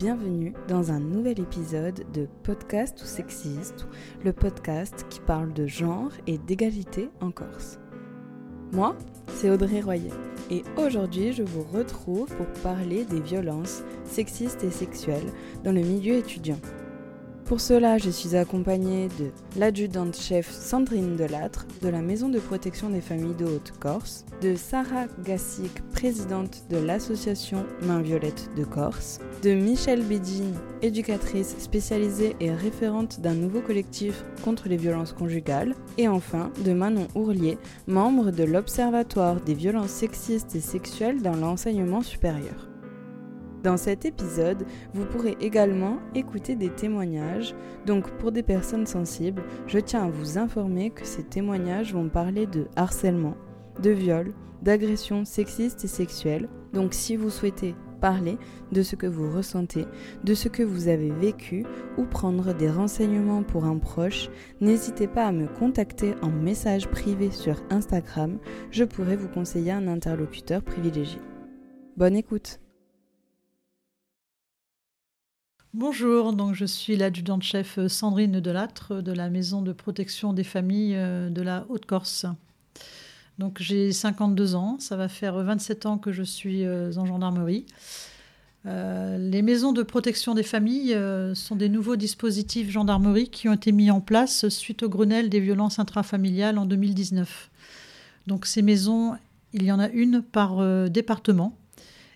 [0.00, 3.86] Bienvenue dans un nouvel épisode de Podcast ou Sexiste,
[4.24, 7.78] le podcast qui parle de genre et d'égalité en Corse.
[8.72, 8.96] Moi,
[9.34, 10.08] c'est Audrey Royer
[10.50, 15.34] et aujourd'hui je vous retrouve pour parler des violences sexistes et sexuelles
[15.64, 16.60] dans le milieu étudiant.
[17.50, 23.00] Pour cela, je suis accompagnée de l'adjudante-chef Sandrine Delattre de la Maison de protection des
[23.00, 30.04] familles de Haute-Corse, de Sarah Gassic, présidente de l'association Main Violette de Corse, de Michel
[30.04, 36.72] Bédine, éducatrice spécialisée et référente d'un nouveau collectif contre les violences conjugales, et enfin de
[36.72, 42.69] Manon Ourlier, membre de l'Observatoire des violences sexistes et sexuelles dans l'enseignement supérieur.
[43.62, 49.78] Dans cet épisode, vous pourrez également écouter des témoignages, donc pour des personnes sensibles, je
[49.78, 53.36] tiens à vous informer que ces témoignages vont parler de harcèlement,
[53.82, 58.38] de viol, d'agression sexiste et sexuelle, donc si vous souhaitez parler
[58.72, 59.84] de ce que vous ressentez,
[60.24, 61.66] de ce que vous avez vécu
[61.98, 64.30] ou prendre des renseignements pour un proche,
[64.62, 68.38] n'hésitez pas à me contacter en message privé sur Instagram,
[68.70, 71.20] je pourrai vous conseiller un interlocuteur privilégié.
[71.98, 72.58] Bonne écoute
[75.72, 81.30] Bonjour, donc je suis l'adjudante-chef Sandrine Delattre de la Maison de protection des familles euh,
[81.30, 82.26] de la Haute-Corse.
[83.38, 87.66] Donc j'ai 52 ans, ça va faire 27 ans que je suis euh, en gendarmerie.
[88.66, 90.98] Euh, les maisons de protection des familles
[91.34, 95.38] sont des nouveaux dispositifs gendarmerie qui ont été mis en place suite au Grenelle des
[95.38, 97.48] violences intrafamiliales en 2019.
[98.26, 99.14] Donc ces maisons,
[99.52, 101.59] il y en a une par département.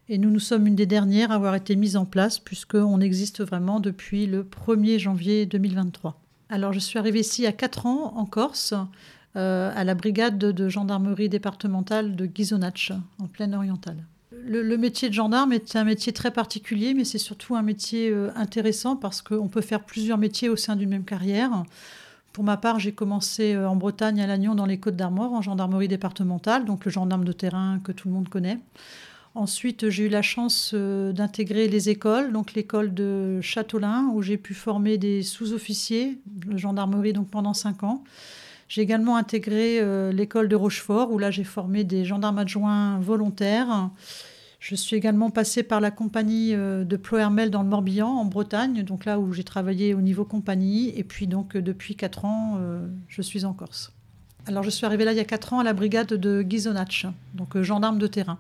[0.09, 3.43] Et nous, nous sommes une des dernières à avoir été mise en place, puisqu'on existe
[3.43, 6.21] vraiment depuis le 1er janvier 2023.
[6.51, 8.75] Alors, je suis arrivée ici à 4 ans en Corse,
[9.37, 13.97] euh, à la brigade de gendarmerie départementale de Ghisonacci, en plaine orientale.
[14.47, 18.31] Le, métier de gendarme est un métier très particulier, mais c'est surtout un métier euh,
[18.37, 21.65] intéressant parce qu'on peut faire plusieurs métiers au sein d'une même carrière.
[22.35, 25.41] Pour ma part, j'ai commencé euh, en Bretagne, à Lannion, dans les Côtes d'Armor, en
[25.41, 28.59] gendarmerie départementale, donc le gendarme de terrain que tout le monde connaît.
[29.37, 34.37] Ensuite, j'ai eu la chance euh, d'intégrer les écoles, donc l'école de Châteaulin, où j'ai
[34.37, 38.05] pu former des sous-officiers de gendarmerie donc pendant cinq ans.
[38.69, 43.91] J'ai également intégré euh, l'école de Rochefort, où là j'ai formé des gendarmes adjoints volontaires.
[44.61, 48.85] Je suis également passée par la compagnie euh, de Ploermel dans le Morbihan, en Bretagne,
[48.85, 50.97] donc là où j'ai travaillé au niveau compagnie.
[50.97, 52.61] Et puis donc depuis quatre ans,
[53.09, 53.93] je suis en Corse.
[54.47, 57.09] Alors je suis arrivée là il y a quatre ans à la brigade de Ghisonacci,
[57.35, 58.39] donc gendarme de terrain.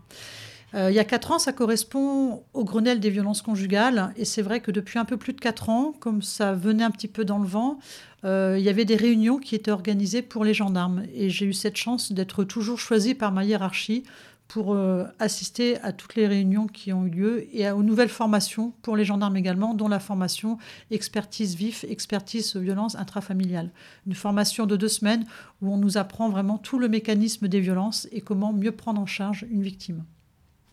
[0.74, 4.12] Euh, il y a quatre ans, ça correspond au Grenelle des violences conjugales.
[4.16, 6.90] Et c'est vrai que depuis un peu plus de quatre ans, comme ça venait un
[6.90, 7.78] petit peu dans le vent,
[8.24, 11.04] euh, il y avait des réunions qui étaient organisées pour les gendarmes.
[11.14, 14.02] Et j'ai eu cette chance d'être toujours choisie par ma hiérarchie
[14.48, 18.72] pour euh, assister à toutes les réunions qui ont eu lieu et aux nouvelles formations
[18.82, 20.58] pour les gendarmes également, dont la formation
[20.90, 23.70] expertise vif, expertise violence intrafamiliale.
[24.06, 25.24] Une formation de deux semaines
[25.62, 29.06] où on nous apprend vraiment tout le mécanisme des violences et comment mieux prendre en
[29.06, 30.04] charge une victime.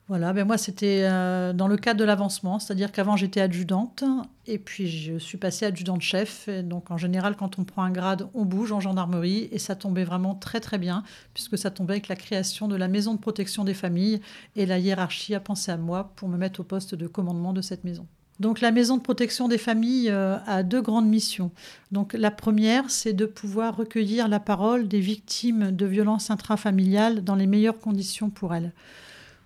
[0.08, 4.04] Voilà, ben moi c'était euh, dans le cadre de l'avancement, c'est-à-dire qu'avant j'étais adjudante
[4.46, 6.50] et puis je suis passée adjudante-chef.
[6.50, 10.04] Donc en général, quand on prend un grade, on bouge en gendarmerie et ça tombait
[10.04, 11.04] vraiment très très bien
[11.34, 14.20] puisque ça tombait avec la création de la maison de protection des familles
[14.58, 17.62] et la hiérarchie a pensé à moi pour me mettre au poste de commandement de
[17.62, 18.06] cette maison.
[18.42, 21.52] Donc la maison de protection des familles euh, a deux grandes missions.
[21.92, 27.36] Donc la première, c'est de pouvoir recueillir la parole des victimes de violences intrafamiliales dans
[27.36, 28.74] les meilleures conditions pour elles.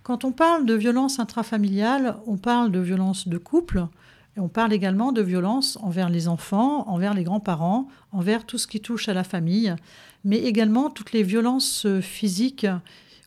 [0.06, 3.88] Quand on parle de violence intrafamiliale, on parle de violence de couple,
[4.36, 8.68] et on parle également de violence envers les enfants, envers les grands-parents, envers tout ce
[8.68, 9.74] qui touche à la famille,
[10.22, 12.68] mais également toutes les violences physiques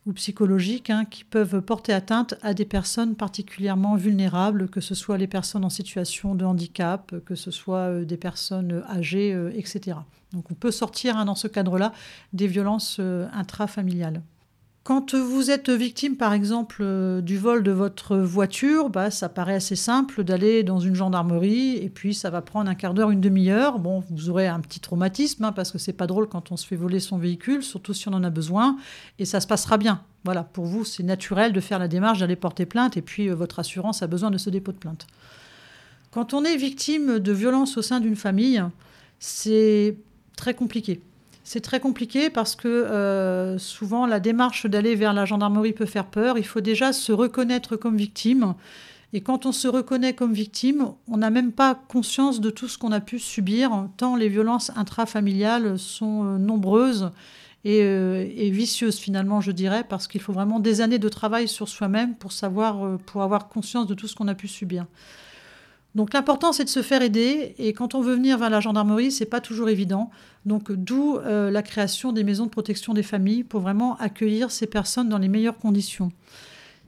[0.06, 5.18] ou psychologiques hein, qui peuvent porter atteinte à des personnes particulièrement vulnérables, que ce soit
[5.18, 9.98] les personnes en situation de handicap, que ce soit euh, des personnes âgées, euh, etc.
[10.32, 11.92] Donc on peut sortir hein, dans ce cadre-là
[12.32, 14.22] des violences euh, intrafamiliales.
[14.82, 19.54] Quand vous êtes victime, par exemple, euh, du vol de votre voiture, bah, ça paraît
[19.54, 23.20] assez simple d'aller dans une gendarmerie et puis ça va prendre un quart d'heure, une
[23.20, 23.78] demi-heure.
[23.78, 26.66] Bon, vous aurez un petit traumatisme hein, parce que c'est pas drôle quand on se
[26.66, 28.78] fait voler son véhicule, surtout si on en a besoin,
[29.18, 30.02] et ça se passera bien.
[30.24, 33.34] Voilà, pour vous, c'est naturel de faire la démarche d'aller porter plainte et puis euh,
[33.34, 35.06] votre assurance a besoin de ce dépôt de plainte.
[36.10, 38.64] Quand on est victime de violence au sein d'une famille,
[39.18, 39.98] c'est
[40.36, 41.02] très compliqué.
[41.52, 46.06] C'est très compliqué parce que euh, souvent la démarche d'aller vers la gendarmerie peut faire
[46.06, 46.38] peur.
[46.38, 48.54] Il faut déjà se reconnaître comme victime.
[49.12, 52.78] Et quand on se reconnaît comme victime, on n'a même pas conscience de tout ce
[52.78, 57.10] qu'on a pu subir, tant les violences intrafamiliales sont euh, nombreuses
[57.66, 61.68] euh, et, vicieuses finalement, je dirais, parce qu'il faut vraiment des années de travail sur
[61.68, 64.86] soi-même pour savoir, pour avoir conscience de tout ce qu'on a pu subir.
[65.94, 69.10] Donc l'important c'est de se faire aider et quand on veut venir vers la gendarmerie,
[69.10, 70.10] c'est pas toujours évident.
[70.46, 74.66] Donc d'où euh, la création des maisons de protection des familles pour vraiment accueillir ces
[74.66, 76.12] personnes dans les meilleures conditions.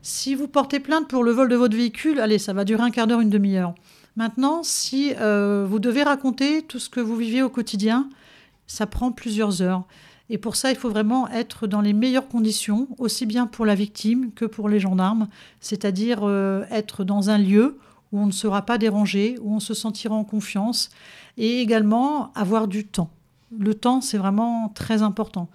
[0.01, 2.91] Si vous portez plainte pour le vol de votre véhicule, allez, ça va durer un
[2.91, 3.73] quart d'heure, une demi-heure.
[4.15, 8.09] Maintenant, si euh, vous devez raconter tout ce que vous vivez au quotidien,
[8.67, 9.85] ça prend plusieurs heures.
[10.29, 13.75] Et pour ça, il faut vraiment être dans les meilleures conditions, aussi bien pour la
[13.75, 15.27] victime que pour les gendarmes,
[15.59, 17.77] c'est-à-dire euh, être dans un lieu
[18.13, 20.91] où on ne sera pas dérangé, où on se sentira en confiance,
[21.37, 23.09] et également avoir du temps.
[23.57, 25.49] Le temps, c'est vraiment très important.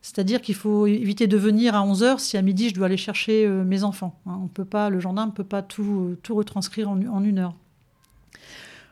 [0.00, 3.46] C'est-à-dire qu'il faut éviter de venir à 11h si à midi je dois aller chercher
[3.46, 4.20] euh, mes enfants.
[4.26, 4.38] Hein.
[4.42, 7.54] On peut pas, le gendarme ne peut pas tout, tout retranscrire en, une heure.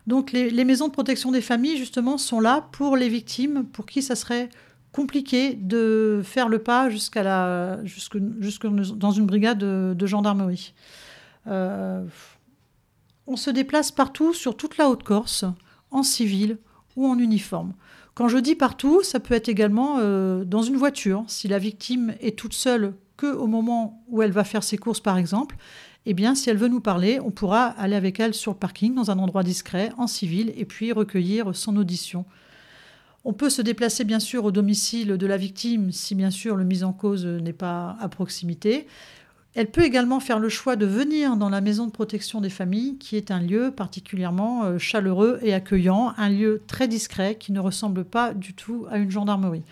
[0.07, 4.03] Donc les, maisons de protection des familles, justement, sont là pour les victimes, pour qui
[4.03, 4.49] ça serait
[4.91, 7.79] compliqué de faire le pas jusqu'à la,
[8.97, 10.73] dans une brigade de, gendarmerie.
[11.47, 12.05] Euh,
[13.27, 15.45] on se déplace partout sur toute la Haute-Corse,
[15.91, 16.59] en civil
[16.97, 17.75] ou en uniforme.
[18.15, 21.25] Quand je dis partout, ça peut être également euh, dans une voiture.
[21.29, 25.01] Si la victime est toute seule que au moment où elle va faire ses courses,
[25.01, 25.57] par exemple,
[26.05, 28.95] eh bien, si elle veut nous parler, on pourra aller avec elle sur le parking,
[28.95, 32.25] dans un endroit discret, en civil, et puis recueillir son audition.
[33.25, 36.65] On peut se déplacer bien sûr au domicile de la victime si bien sûr le
[36.65, 38.89] mis en cause n'est pas à proximité.
[39.55, 42.97] Elle peut également faire le choix de venir dans la maison de protection des familles,
[42.97, 47.61] qui est un lieu particulièrement euh, chaleureux et accueillant, un lieu très discret qui ne
[47.61, 49.63] ressemble pas du tout à une gendarmerie.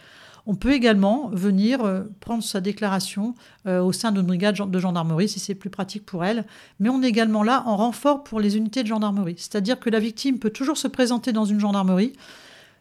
[0.47, 3.35] On peut également venir euh, prendre sa déclaration
[3.67, 6.44] euh, au sein d'une brigade de gendarmerie si c'est plus pratique pour elle,
[6.79, 9.37] mais on est également là en renfort pour les unités de gendarmerie.
[9.38, 12.12] C'est-à-dire que la victime peut toujours se présenter dans une gendarmerie,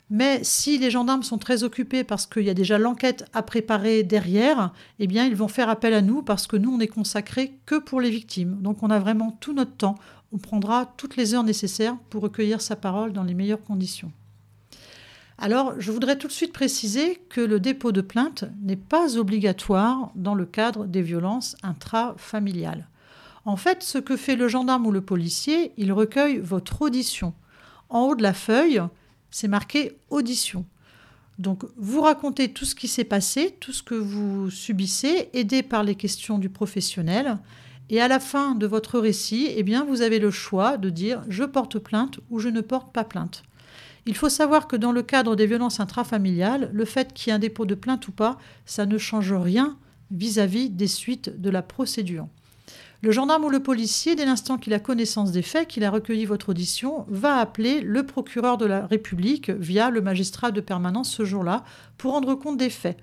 [0.10, 4.02] mais si les gendarmes sont très occupés parce qu'il y a déjà l'enquête à préparer
[4.04, 7.60] derrière, eh bien, ils vont faire appel à nous parce que nous, on n'est consacré
[7.68, 8.58] que pour les victimes.
[8.62, 9.96] Donc, on a vraiment tout notre temps.
[10.32, 14.12] On prendra toutes les heures nécessaires pour recueillir sa parole dans les meilleures conditions.
[15.38, 20.12] Alors, je voudrais tout de suite préciser que le dépôt de plainte n'est pas obligatoire
[20.16, 22.88] dans le cadre des violences intrafamiliales.
[23.46, 27.34] En fait, ce que fait le gendarme ou le policier, il recueille votre audition.
[27.88, 28.82] En haut de la feuille,
[29.32, 30.66] c'est marqué audition.
[31.40, 35.84] Donc vous racontez tout ce qui s'est passé, tout ce que vous subissez, aidé par
[35.84, 37.38] les questions du professionnel.
[37.90, 41.24] Et à la fin de votre récit, eh bien, vous avez le choix de dire
[41.28, 43.44] je porte plainte ou je ne porte pas plainte.
[44.06, 47.36] Il faut savoir que dans le cadre des violences intrafamiliales, le fait qu'il y ait
[47.36, 49.78] un dépôt de plainte ou pas, ça ne change rien
[50.12, 52.28] vis à -vis des suites de la procédure.
[53.02, 56.26] Le gendarme ou le policier, dès l'instant qu'il a connaissance des faits, qu'il a recueilli
[56.26, 61.24] votre audition, va appeler le procureur de la République via le magistrat de permanence ce
[61.24, 61.64] jour-là
[61.98, 62.98] pour rendre compte des faits.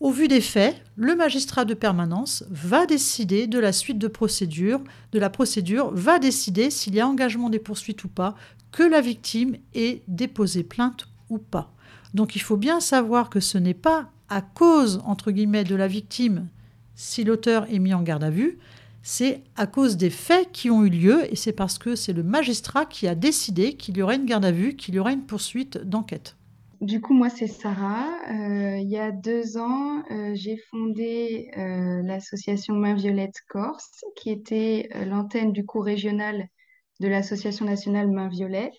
[0.00, 4.80] Au vu des faits, le magistrat de permanence va décider de la suite de procédure,
[5.12, 8.36] de la procédure, va décider s'il y a engagement des poursuites ou pas,
[8.70, 11.72] que la victime ait déposé plainte ou pas.
[12.14, 15.88] Donc il faut bien savoir que ce n'est pas à cause, entre guillemets, de la
[15.88, 16.46] victime
[16.98, 18.58] si l'auteur est mis en garde à vue,
[19.02, 22.24] c'est à cause des faits qui ont eu lieu et c'est parce que c'est le
[22.24, 25.22] magistrat qui a décidé qu'il y aurait une garde à vue, qu'il y aurait une
[25.22, 26.36] poursuite d'enquête.
[26.80, 28.08] Du coup, moi, c'est Sarah.
[28.30, 34.30] Euh, il y a deux ans, euh, j'ai fondé euh, l'association Main Violette Corse, qui
[34.30, 36.48] était l'antenne du cours régional
[36.98, 38.74] de l'association nationale Main Violette.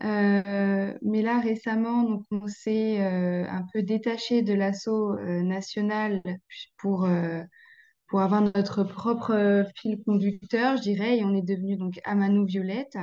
[0.00, 6.22] Mais là, récemment, donc, on s'est un peu détaché de l'assaut national
[6.78, 7.06] pour
[8.08, 12.46] pour avoir notre propre euh, fil conducteur, je dirais, et on est devenu donc Amanou
[12.46, 12.98] Violette,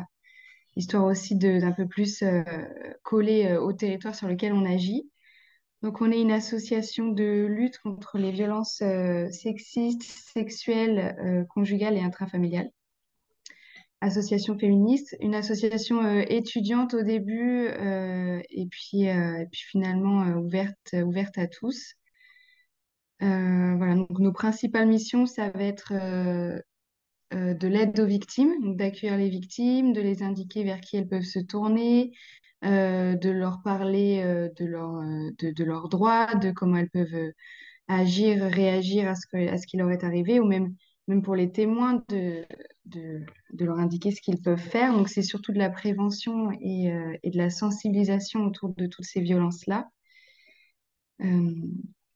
[0.76, 2.44] histoire aussi d'un peu plus euh,
[3.04, 5.10] coller euh, au territoire sur lequel on agit.
[5.82, 8.82] Donc on est une association de lutte contre les violences
[9.32, 12.72] sexistes, sexuelles, conjugales et intrafamiliales.
[14.04, 21.48] Association féministe, une association étudiante au début et puis, et puis finalement ouverte, ouverte à
[21.48, 21.96] tous.
[23.24, 26.60] Euh, voilà, donc nos principales missions, ça va être euh,
[27.34, 31.24] euh, de l'aide aux victimes, d'accueillir les victimes, de les indiquer vers qui elles peuvent
[31.24, 32.12] se tourner,
[32.64, 34.24] de leur parler
[34.58, 35.02] de, leur,
[35.38, 37.34] de, leurs droits, de comment elles peuvent
[37.90, 40.74] agir, réagir à ce, à ce qui leur est arrivé, ou même,
[41.08, 42.46] même pour les témoins, de,
[42.86, 43.26] de,
[43.60, 44.94] leur indiquer ce qu'ils peuvent faire.
[44.94, 46.94] Donc c'est surtout de la prévention et,
[47.24, 49.90] et, de la sensibilisation autour de toutes ces violences-là.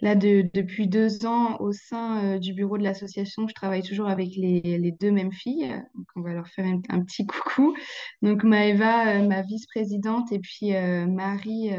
[0.02, 4.36] Là, depuis deux ans, au sein euh, du bureau de l'association, je travaille toujours avec
[4.36, 5.70] les, deux mêmes filles.
[5.96, 7.76] Donc, on va leur faire un, petit coucou.
[8.22, 11.72] Donc, Maëva, euh, ma vice-présidente, et puis euh, Marie,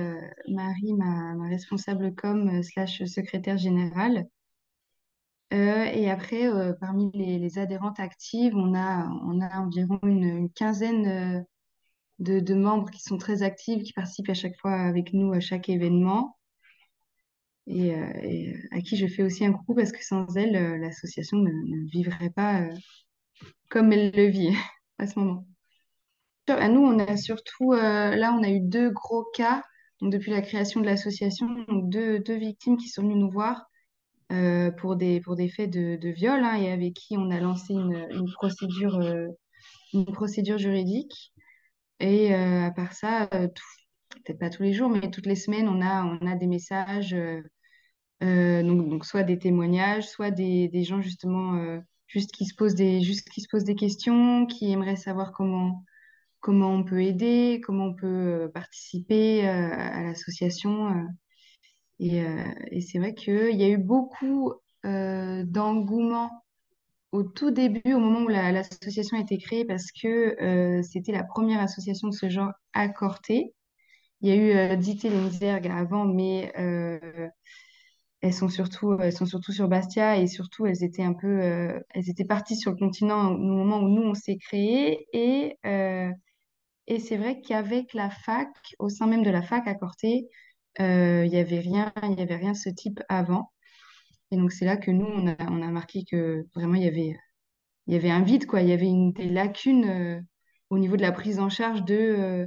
[0.49, 4.27] Marie ma, responsable com slash secrétaire générale.
[5.51, 6.49] Et après,
[6.81, 11.47] parmi les, adhérentes actives, on a, on a environ une, quinzaine
[12.19, 15.69] de, membres qui sont très actifs, qui participent à chaque fois avec nous à chaque
[15.69, 16.37] événement.
[17.67, 17.95] Et,
[18.73, 22.69] à qui je fais aussi un coucou parce que sans elle, l'association ne, vivrait pas
[23.71, 24.55] comme elle le vit
[24.99, 25.47] à ce moment.
[26.49, 29.63] À nous, on a surtout, là, on a eu deux gros cas
[30.01, 33.69] depuis la création de l'association, deux, deux victimes qui sont venues nous voir
[34.31, 37.41] euh, pour, des, pour des faits de, de viol hein, et avec qui on a
[37.41, 39.29] lancé une, une procédure, euh,
[39.95, 41.33] une procédure juridique.
[42.01, 45.81] Et euh, à part ça, peut-être pas tous les jours, mais toutes les semaines, on
[45.81, 47.17] a, on a des messages,
[48.21, 53.01] donc, donc soit des témoignages, soit des, des gens justement juste qui se posent des,
[53.01, 55.85] juste qui se posent des questions, qui aimeraient savoir comment,
[56.41, 61.09] comment on peut aider, comment on peut participer à l'association.
[62.01, 64.53] Et, euh, et c'est vrai qu'il y a eu beaucoup
[64.85, 66.45] euh, d'engouement
[67.13, 71.25] au tout début, au moment où l'association a été créée, parce que euh, c'était la
[71.25, 73.55] première association de ce genre à Corté.
[74.23, 76.53] Il y a eu euh, Dité les avant, mais
[78.21, 82.25] elles sont surtout, sont surtout sur Bastia et surtout elles étaient un peu, elles étaient
[82.25, 85.57] parties sur le continent au moment où nous on s'est créé et
[86.87, 90.29] et c'est vrai qu'avec la fac, au sein même de la fac à Corté,
[90.79, 93.53] il n'y avait rien, il y avait rien de ce type avant.
[94.31, 96.89] Et donc c'est là que nous, on a, on a marqué que vraiment il y
[96.89, 97.17] avait,
[97.87, 98.63] il y avait un vide, quoi.
[98.63, 100.21] Il y avait une, des lacunes euh,
[100.71, 102.47] au niveau de la prise en charge de, euh,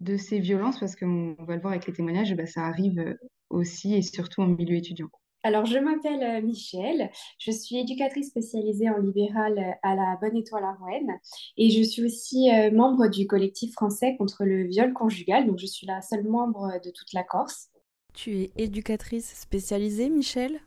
[0.00, 3.16] de ces violences, parce qu'on va le voir avec les témoignages, bah, ça arrive
[3.50, 5.10] aussi et surtout en milieu étudiant.
[5.46, 10.38] Alors, je m'appelle euh, Michel, je suis éducatrice spécialisée en libéral euh, à la Bonne
[10.38, 11.18] Étoile à Rouen.
[11.58, 15.66] Et je suis aussi euh, membre du collectif français contre le viol conjugal, donc je
[15.66, 17.68] suis la seule membre de toute la Corse.
[18.14, 20.60] Tu es éducatrice spécialisée, Michel?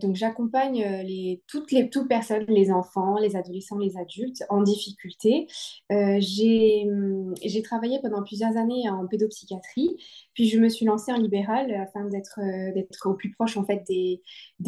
[0.00, 5.46] Donc j'accompagne euh, toutes les toutes personnes, les enfants, les adolescents, les adultes en difficulté.
[5.92, 9.96] Euh, hum, j'ai travaillé pendant plusieurs années en pédopsychiatrie,
[10.34, 13.84] puis je me suis lancée en libéral afin d'être euh, au plus proche en fait
[13.88, 14.22] des,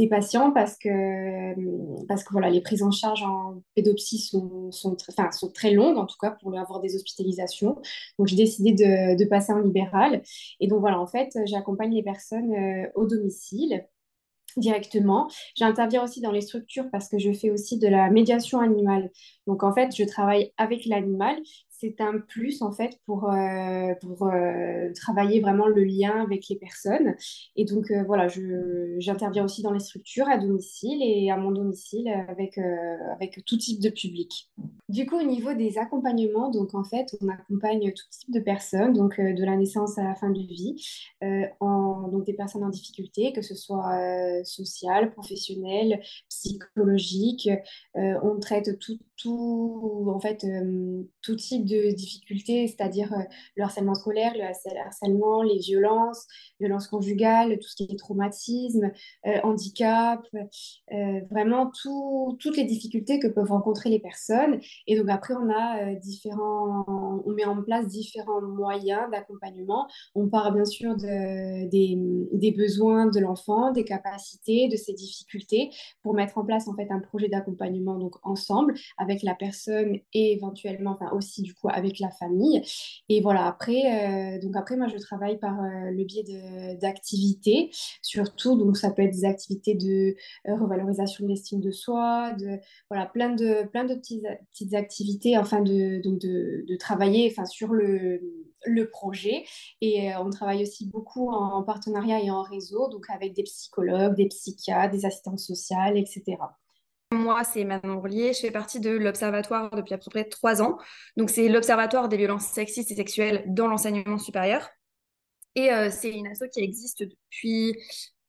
[0.09, 4.71] patients parce que hum, parce que voilà les prises en charge en pédopsie sont
[5.09, 7.81] enfin, sont très longues en tout cas pour avoir des hospitalisations.
[8.19, 10.23] Donc j'ai décidé de, de, passer en libéral
[10.61, 12.53] et donc voilà en fait j'accompagne les personnes
[12.95, 13.87] au domicile
[14.59, 15.29] directement.
[15.57, 19.11] J'interviens aussi dans les structures parce que je fais aussi de la médiation animale.
[19.47, 21.37] Donc en fait, je travaille avec l'animal
[21.83, 26.57] c'est un plus en fait pour, euh, pour euh, travailler vraiment le lien avec les
[26.57, 27.17] personnes.
[27.57, 28.29] Et donc euh, voilà,
[28.99, 32.59] j'interviens aussi dans les structures à domicile et à mon domicile avec,
[33.15, 34.51] avec tout type de public.
[34.89, 38.93] Du coup, au niveau des accompagnements, donc en fait, on accompagne tout type de personnes,
[38.93, 40.77] donc de la naissance à la fin de vie,
[41.61, 47.51] en, donc des personnes en difficulté, que ce soit sociales, professionnelles, psychologiques.
[47.95, 50.45] on traite tout, tout, en fait,
[51.23, 53.23] tout type de difficultés, c'est-à-dire euh,
[53.57, 54.45] le harcèlement scolaire, le
[54.81, 56.26] harcèlement, les violences,
[56.61, 58.91] violences conjugales, tout ce qui est traumatisme,
[59.26, 60.21] euh, handicap,
[60.93, 64.61] euh, vraiment toutes les difficultés que peuvent rencontrer les personnes.
[64.87, 66.85] Et donc après, on a différents,
[67.25, 69.87] on met en place différents moyens d'accompagnement.
[70.14, 71.97] On part bien sûr de, des,
[72.33, 75.71] des besoins de l'enfant, des capacités, de ses difficultés,
[76.02, 80.33] pour mettre en place en fait un projet d'accompagnement donc ensemble avec la personne et
[80.33, 82.62] éventuellement, enfin aussi du coup avec la famille.
[83.09, 86.25] Et voilà, après, euh, donc après moi, je travaille par euh, le biais
[86.81, 90.14] d'activités, surtout, donc ça peut être des activités de
[90.49, 95.37] euh, revalorisation de l'estime de soi, de, voilà, plein de, plein de petites, petites activités,
[95.37, 98.21] enfin, de, donc de, de travailler enfin, sur le,
[98.64, 99.45] le projet.
[99.81, 104.28] Et on travaille aussi beaucoup en, partenariat et en réseau, donc avec des psychologues, des
[104.28, 106.37] psychiatres, des assistantes sociales, etc.
[107.12, 108.33] Moi, c'est Manon Roulier.
[108.33, 110.78] Je fais partie de l'Observatoire depuis à peu près trois ans.
[111.16, 114.69] Donc, c'est l'Observatoire des violences sexistes et sexuelles dans l'enseignement supérieur.
[115.54, 117.76] Et euh, c'est une asso qui existe depuis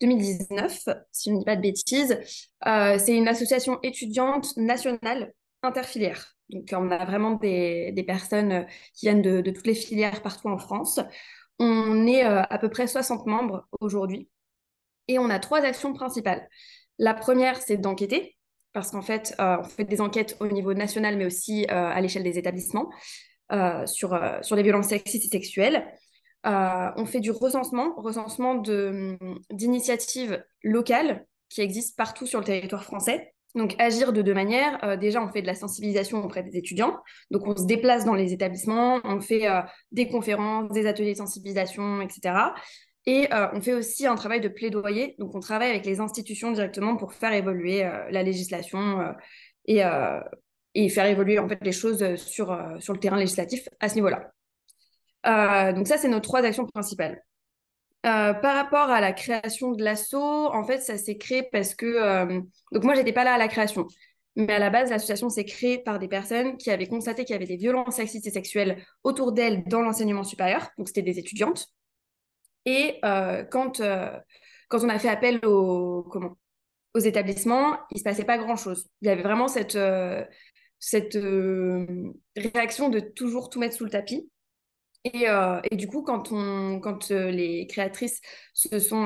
[0.02, 2.20] 2019, si je ne dis pas de bêtises.
[2.68, 6.36] Euh, c'est une association étudiante nationale interfilière.
[6.50, 11.00] Donc, on a vraiment des, personnes qui viennent de, toutes les filières partout en France.
[11.58, 14.30] On est euh, à peu près 60 membres aujourd'hui.
[15.08, 16.50] Et on a trois actions principales.
[17.00, 18.36] La première, c'est d'enquêter
[18.74, 22.02] parce qu'en fait, euh, on fait des enquêtes au niveau national, mais aussi euh, à
[22.02, 22.90] l'échelle des établissements
[23.52, 25.86] euh, sur, sur les violences sexistes et sexuelles.
[26.44, 28.56] on fait du recensement, recensement
[29.52, 33.34] d'initiatives locales qui existent partout sur le territoire français.
[33.56, 34.98] Donc, agir de deux manières.
[34.98, 36.98] déjà, on fait de la sensibilisation auprès des étudiants.
[37.30, 39.48] Donc, on se déplace dans les établissements, on fait
[39.92, 42.34] des conférences, des ateliers de sensibilisation, etc.
[43.06, 45.16] Et on fait aussi un travail de plaidoyer.
[45.20, 49.14] Donc, on travaille avec les institutions directement pour faire évoluer la législation
[49.66, 49.82] et,
[50.74, 54.32] et, faire évoluer en fait les choses sur, sur le terrain législatif à ce niveau-là.
[55.74, 57.22] donc, ça, c'est nos trois actions principales.
[58.04, 62.26] par rapport à la création de l'assaut, en fait, ça s'est créé parce que.
[62.72, 63.86] donc, moi, j'étais pas là à la création.
[64.36, 67.36] Mais à la base, l'association s'est créée par des personnes qui avaient constaté qu'il y
[67.36, 70.70] avait des violences sexistes et sexuelles autour d'elles dans l'enseignement supérieur.
[70.78, 71.68] Donc, c'était des étudiantes.
[72.66, 74.18] Et euh, quand, euh,
[74.70, 76.38] quand on a fait appel aux, comment,
[76.94, 78.88] aux établissements, il ne se passait pas grand-chose.
[79.02, 80.24] Il y avait vraiment cette, euh,
[80.80, 81.18] cette
[82.36, 84.30] réaction de toujours tout mettre sous le tapis.
[85.06, 85.26] Et,
[85.70, 88.22] et, du coup, quand, on, quand les créatrices
[88.54, 89.06] se sont,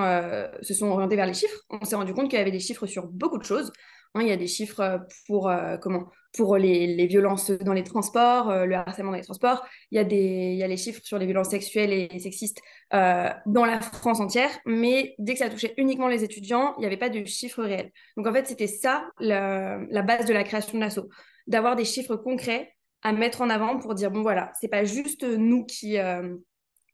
[0.62, 2.86] se sont orientées vers les chiffres, on s'est rendu compte qu'il y avait des chiffres
[2.86, 3.72] sur beaucoup de choses.
[4.18, 4.98] Hein, il y a des chiffres euh,
[5.28, 9.64] pour, euh, comment, pour les, violences dans les transports, euh, le harcèlement dans les transports.
[9.92, 12.60] Il y, a des, y a les chiffres sur les violences sexuelles et sexistes
[12.92, 14.50] dans la France entière.
[14.66, 17.92] Mais dès que ça touchait uniquement les étudiants, il n'y avait pas de chiffres réels.
[18.16, 21.10] Donc en fait, c'était ça la, base de la création de l'assaut.
[21.46, 25.24] D'avoir des chiffres concrets à mettre en avant pour dire, bon voilà, c'est pas juste
[25.24, 25.98] nous qui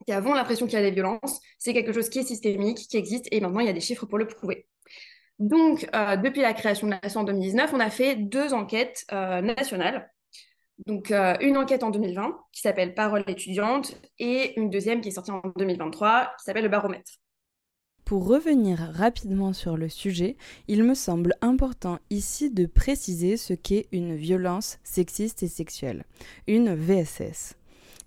[0.06, 2.98] qui avons l'impression qu'il y a des violences, c'est quelque chose qui est systémique, qui
[2.98, 4.68] existe, et maintenant il y a des chiffres pour le prouver.
[5.44, 9.42] Donc, euh, depuis la création de l'ASSO en 2019, on a fait deux enquêtes euh,
[9.42, 10.10] nationales.
[10.88, 15.12] Donc, euh, une enquête en 2020 qui s'appelle Parole étudiante et une deuxième qui est
[15.12, 17.12] sortie en 2023 qui s'appelle Le baromètre.
[18.06, 20.38] Pour revenir rapidement sur le sujet,
[20.70, 26.06] il me semble important ici de préciser ce qu'est une violence sexiste et sexuelle,
[26.48, 27.58] une VSS.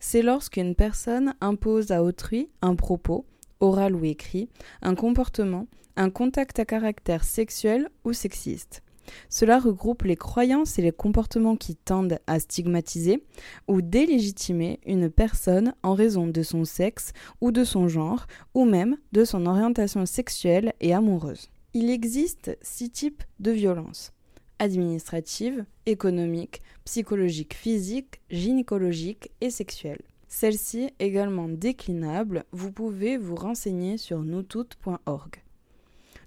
[0.00, 3.26] C'est lorsqu'une personne impose à autrui un propos,
[3.60, 4.48] oral ou écrit,
[4.80, 5.66] un comportement,
[5.96, 8.82] un contact à caractère sexuel ou sexiste.
[9.28, 13.22] Cela regroupe les croyances et les comportements qui tendent à stigmatiser
[13.68, 18.96] ou délégitimer une personne en raison de son sexe ou de son genre ou même
[19.12, 21.50] de son orientation sexuelle et amoureuse.
[21.74, 24.12] Il existe six types de violences
[24.58, 30.02] administratives, économiques, psychologiques, physiques, gynécologiques et sexuelles.
[30.28, 35.42] Celles-ci également déclinables, vous pouvez vous renseigner sur noustoutes.org.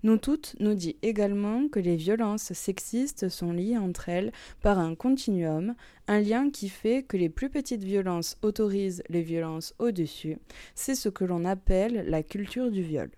[0.02, 4.32] Nous toutes nous dit également que les violences sexistes sont liées entre elles
[4.62, 5.76] par un continuum,
[6.08, 10.38] un lien qui fait que les plus petites violences autorisent les violences au-dessus.
[10.74, 13.12] C'est ce que l'on appelle la culture du viol.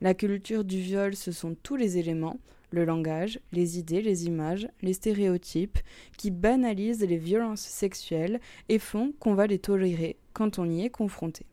[0.00, 4.66] La culture du viol, ce sont tous les éléments, le langage, les idées, les images,
[4.80, 5.78] les stéréotypes,
[6.16, 10.90] qui banalisent les violences sexuelles et font qu'on va les tolérer quand on y est
[10.90, 11.44] confronté.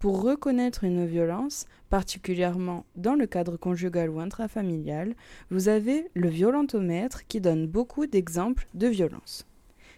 [0.00, 5.14] Pour reconnaître une violence, particulièrement dans le cadre conjugal ou intrafamilial,
[5.50, 9.46] vous avez le violentomètre qui donne beaucoup d'exemples de violence.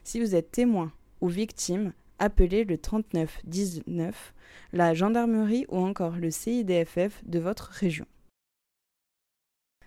[0.02, 4.34] Si vous êtes témoin ou victime, appelez le 3919,
[4.72, 8.06] la gendarmerie ou encore le CIDFF de votre région.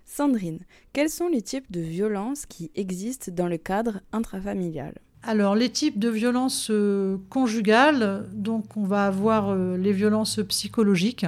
[0.06, 4.96] Sandrine, quels sont les types de violences qui existent dans le cadre intrafamilial?
[5.28, 11.26] Alors, les types de violences euh, conjugales, donc on va avoir euh, les violences psychologiques.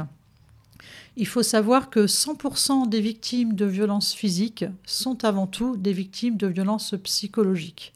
[1.15, 6.37] Il faut savoir que 100% des victimes de violences physiques sont avant tout des victimes
[6.37, 7.91] de violences psychologiques.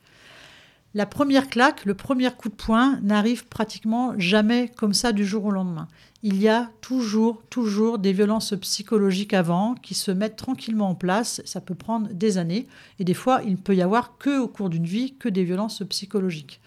[0.93, 5.45] La première claque, le premier coup de poing n'arrive pratiquement jamais comme ça du jour
[5.45, 5.87] au lendemain
[6.23, 11.41] il y a toujours, toujours des violences psychologiques avant qui se mettent tranquillement en place.
[11.45, 12.67] Ça peut prendre des années.
[12.99, 15.43] Et des fois, il ne peut y avoir que au cours d'une vie que des
[15.43, 16.61] violences psychologiques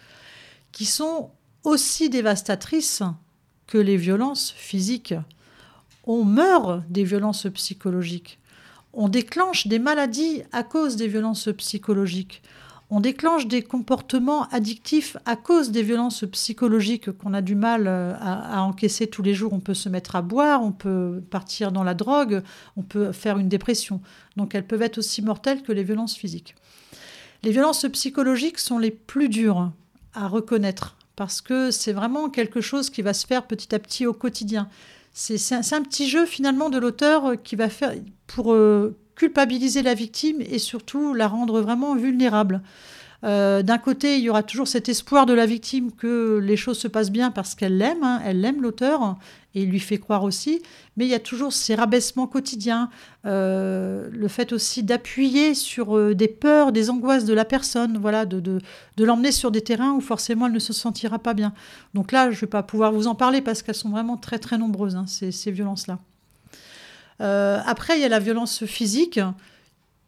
[0.71, 1.31] qui sont
[1.63, 3.01] aussi dévastatrices
[3.65, 5.15] que les violences physiques.
[6.05, 8.39] On meurt des violences psychologiques.
[8.93, 12.43] On déclenche des maladies à cause des violences psychologiques
[12.89, 18.13] on déclenche des comportements addictifs à cause des violences psychologiques qu'on a du mal euh,
[18.19, 19.53] à, encaisser tous les jours.
[19.53, 22.43] On peut se mettre à boire, on peut partir dans la drogue,
[22.77, 24.01] on peut faire une dépression.
[24.37, 26.55] Donc elles peuvent être aussi mortelles que les violences physiques.
[27.43, 29.71] Les violences psychologiques sont les plus dures
[30.13, 34.05] à reconnaître parce que c'est vraiment quelque chose qui va se faire petit à petit
[34.05, 34.69] au quotidien.
[35.13, 37.93] C'est un, petit jeu finalement de l'auteur qui va faire
[38.27, 42.61] pour euh, culpabiliser la victime et surtout la rendre vraiment vulnérable.
[43.23, 46.77] Euh, d'un côté, il y aura toujours cet espoir de la victime que les choses
[46.77, 49.17] se passent bien parce qu'elle l'aime, hein, elle l'aime l'auteur
[49.55, 50.61] et lui fait croire aussi,
[50.95, 52.89] mais il y a toujours ces rabaissements quotidiens,
[53.25, 58.25] euh, le fait aussi d'appuyer sur euh, des peurs, des angoisses de la personne, voilà,
[58.25, 58.59] de, de,
[59.03, 61.53] l'emmener sur des terrains où forcément elle ne se sentira pas bien.
[61.93, 64.39] Donc là, je ne vais pas pouvoir vous en parler parce qu'elles sont vraiment très
[64.39, 65.99] très nombreuses, hein, ces violences-là.
[67.21, 69.19] Euh, après, il y a la violence physique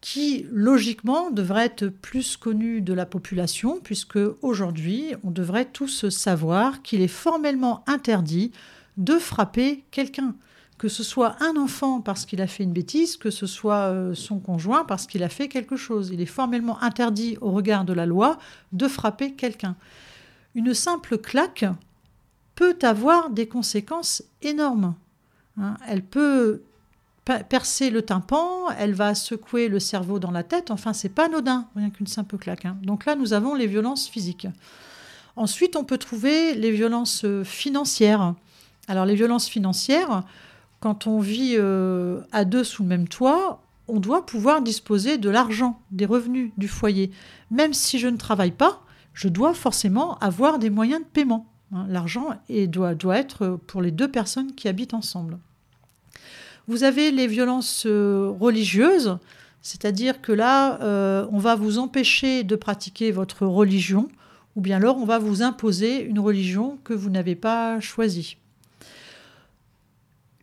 [0.02, 6.82] qui, logiquement, devrait être plus connue de la population, puisque aujourd'hui, on devrait tous savoir
[6.82, 8.52] qu'il est formellement interdit
[8.98, 10.36] de frapper quelqu'un.
[10.78, 14.14] que ce soit un enfant parce qu'il a fait une bêtise, que ce soit euh,
[14.14, 16.12] son conjoint parce qu'il a fait quelque chose.
[16.14, 18.38] Il est formellement interdit au regard de la loi
[18.74, 19.76] de frapper quelqu'un.
[20.54, 21.66] Une simple claque
[22.54, 24.94] peut avoir des conséquences énormes.
[25.60, 25.78] Hein.
[25.88, 26.62] Elle peut
[27.50, 30.72] percer le tympan, elle va secouer le cerveau dans la tête.
[30.72, 32.66] Enfin, c'est pas anodin, rien qu'une simple claque.
[32.66, 32.78] Hein.
[32.84, 34.48] Donc là, nous avons les violences physiques.
[35.36, 38.34] Ensuite, on peut trouver les violences euh, financières.
[38.88, 40.24] Alors, les violences financières,
[40.80, 45.30] quand on vit euh, à deux sous le même toit, on doit pouvoir disposer de
[45.30, 47.12] l'argent, des revenus du foyer.
[47.52, 48.82] Même si je ne travaille pas,
[49.14, 51.48] je dois forcément avoir des moyens de paiement.
[51.74, 51.86] Hein.
[51.90, 55.40] L'argent doit, doit être pour les deux personnes qui habitent ensemble.
[56.68, 59.18] Vous avez les violences euh, religieuses,
[59.62, 64.10] c'est-à-dire que là, euh, on va vous empêcher de pratiquer votre religion,
[64.58, 68.36] ou bien alors on va vous imposer une religion que vous n'avez pas choisie.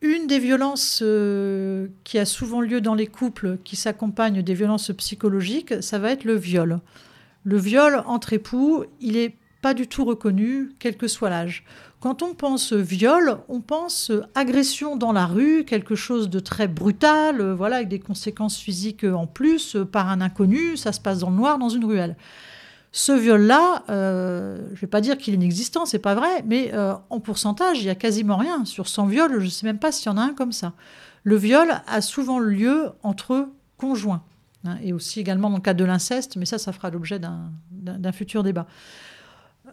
[0.01, 4.91] Une des violences euh, qui a souvent lieu dans les couples qui s'accompagnent des violences
[4.97, 6.79] psychologiques, ça va être le viol.
[7.43, 11.63] Le viol entre époux, il n'est pas du tout reconnu, quel que soit l'âge.
[12.05, 17.41] Quand on pense viol, on pense agression dans la rue, quelque chose de très brutal,
[17.41, 21.17] euh, voilà, avec des conséquences physiques en plus, euh, par un inconnu, ça se passe
[21.17, 22.15] dans le noir, dans une ruelle.
[22.91, 26.71] Ce viol-là, euh, je ne vais pas dire qu'il est inexistant, c'est pas vrai, mais
[27.09, 28.65] en pourcentage, il y a quasiment rien.
[28.65, 30.73] Sur 100 viols, je ne sais même pas s'il y en a un comme ça.
[31.23, 34.21] Le viol a souvent lieu entre conjoints,
[34.63, 38.11] hein, et aussi également dans le cas de l'inceste, mais ça, ça fera l'objet d'un
[38.11, 38.67] futur débat.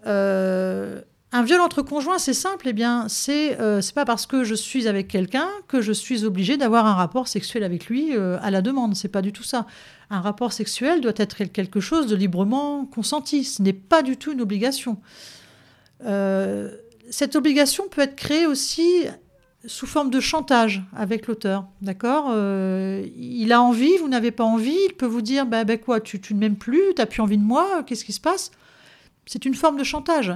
[0.07, 1.03] Euh,
[1.35, 4.87] un viol entre conjoints, c'est simple, eh bien, c'est euh, pas parce que je suis
[4.87, 8.61] avec quelqu'un que je suis obligée d'avoir un rapport sexuel avec lui euh, à la
[8.61, 8.95] demande.
[8.95, 9.67] C'est pas du tout ça.
[10.11, 13.45] Un rapport sexuel doit être quelque chose de librement consenti.
[13.45, 14.99] Ce n'est pas du tout une obligation.
[16.05, 16.71] Euh,
[17.09, 19.07] cette obligation peut être créée aussi
[19.65, 21.65] sous forme de chantage avec l'auteur.
[21.81, 22.27] D'accord?
[23.17, 24.77] Il a envie, vous n'avez pas envie.
[24.89, 27.39] Il peut vous dire bah, bah quoi, tu ne m'aimes plus, tu n'as plus envie
[27.39, 28.51] de moi, qu'est-ce qui se passe?
[29.27, 30.33] C'est une forme de chantage.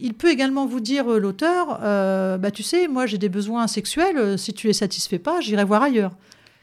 [0.00, 3.66] Il peut également vous dire, euh, l'auteur, euh, bah, tu sais, moi j'ai des besoins
[3.66, 6.12] sexuels, euh, si tu es satisfait pas, j'irai voir ailleurs.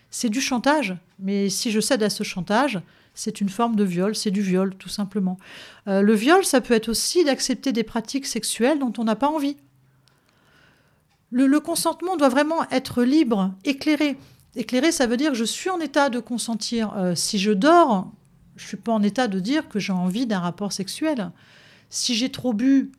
[0.10, 2.80] C'est du chantage, mais si je cède à ce chantage,
[3.13, 5.38] c'est une forme de viol, c'est du viol tout simplement.
[5.88, 9.58] le viol, ça peut être aussi d'accepter des pratiques sexuelles dont on n'a pas envie.
[11.32, 14.17] Le, consentement doit vraiment être libre, éclairé.
[14.56, 16.93] Éclairé, ça veut dire que je suis en état de consentir.
[17.15, 18.12] si je dors,
[18.58, 21.32] je suis pas en état de dire que j'ai envie d'un rapport sexuel.
[21.89, 22.91] Si j'ai trop bu,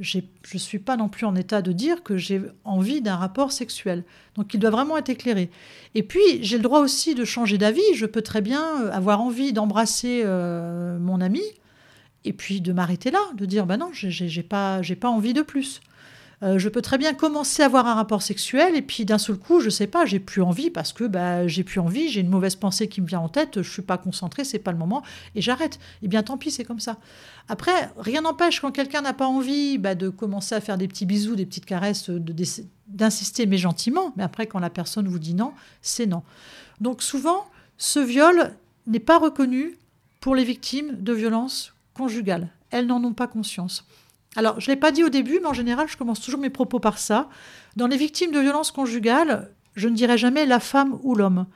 [0.00, 0.18] je
[0.54, 4.04] ne suis pas non plus en état de dire que j'ai envie d'un rapport sexuel.
[4.34, 5.50] Donc il doit vraiment être éclairé.
[5.94, 7.94] Et puis j'ai le droit aussi de changer d'avis.
[7.94, 11.42] Je peux très bien euh, avoir envie d'embrasser euh, mon ami
[12.24, 15.80] et puis de m'arrêter là, de dire bah non, j'ai pas, pas envie de plus.
[16.42, 19.36] Euh, je peux très bien commencer à avoir un rapport sexuel et puis d'un seul
[19.36, 22.30] coup, je sais pas, j'ai plus envie parce que bah, j'ai plus envie, j'ai une
[22.30, 25.02] mauvaise pensée qui me vient en tête, je suis pas concentrée, c'est pas le moment
[25.34, 25.78] et j'arrête.
[26.02, 26.96] Eh bien tant pis, c'est comme ça.
[27.48, 31.04] Après, rien n'empêche quand quelqu'un n'a pas envie bah, de commencer à faire des petits
[31.04, 32.08] bisous, des petites caresses,
[32.88, 34.14] d'insister mais gentiment.
[34.16, 36.22] Mais après, quand la personne vous dit non, c'est non.
[36.80, 37.44] Donc souvent,
[37.76, 38.54] ce viol
[38.86, 39.76] n'est pas reconnu
[40.20, 42.48] pour les victimes de violences conjugales.
[42.70, 43.84] Elles n'en ont pas conscience.
[44.36, 46.50] Alors, je ne l'ai pas dit au début, mais en général, je commence toujours mes
[46.50, 47.28] propos par ça.
[47.76, 51.46] Dans les victimes de violences conjugales, je ne dirai jamais la femme ou l'homme.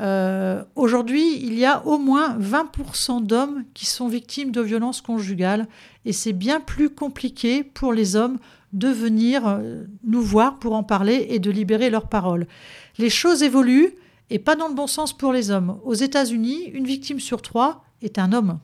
[0.00, 5.68] Euh, aujourd'hui, il y a au moins 20% d'hommes qui sont victimes de violences conjugales
[6.04, 8.38] et c'est bien plus compliqué pour les hommes
[8.72, 12.48] de venir euh, nous voir pour en parler et de libérer leurs paroles.
[12.98, 13.94] Les choses évoluent
[14.30, 15.78] et pas dans le bon sens pour les hommes.
[15.84, 18.58] Aux États-Unis, une victime sur trois est un homme.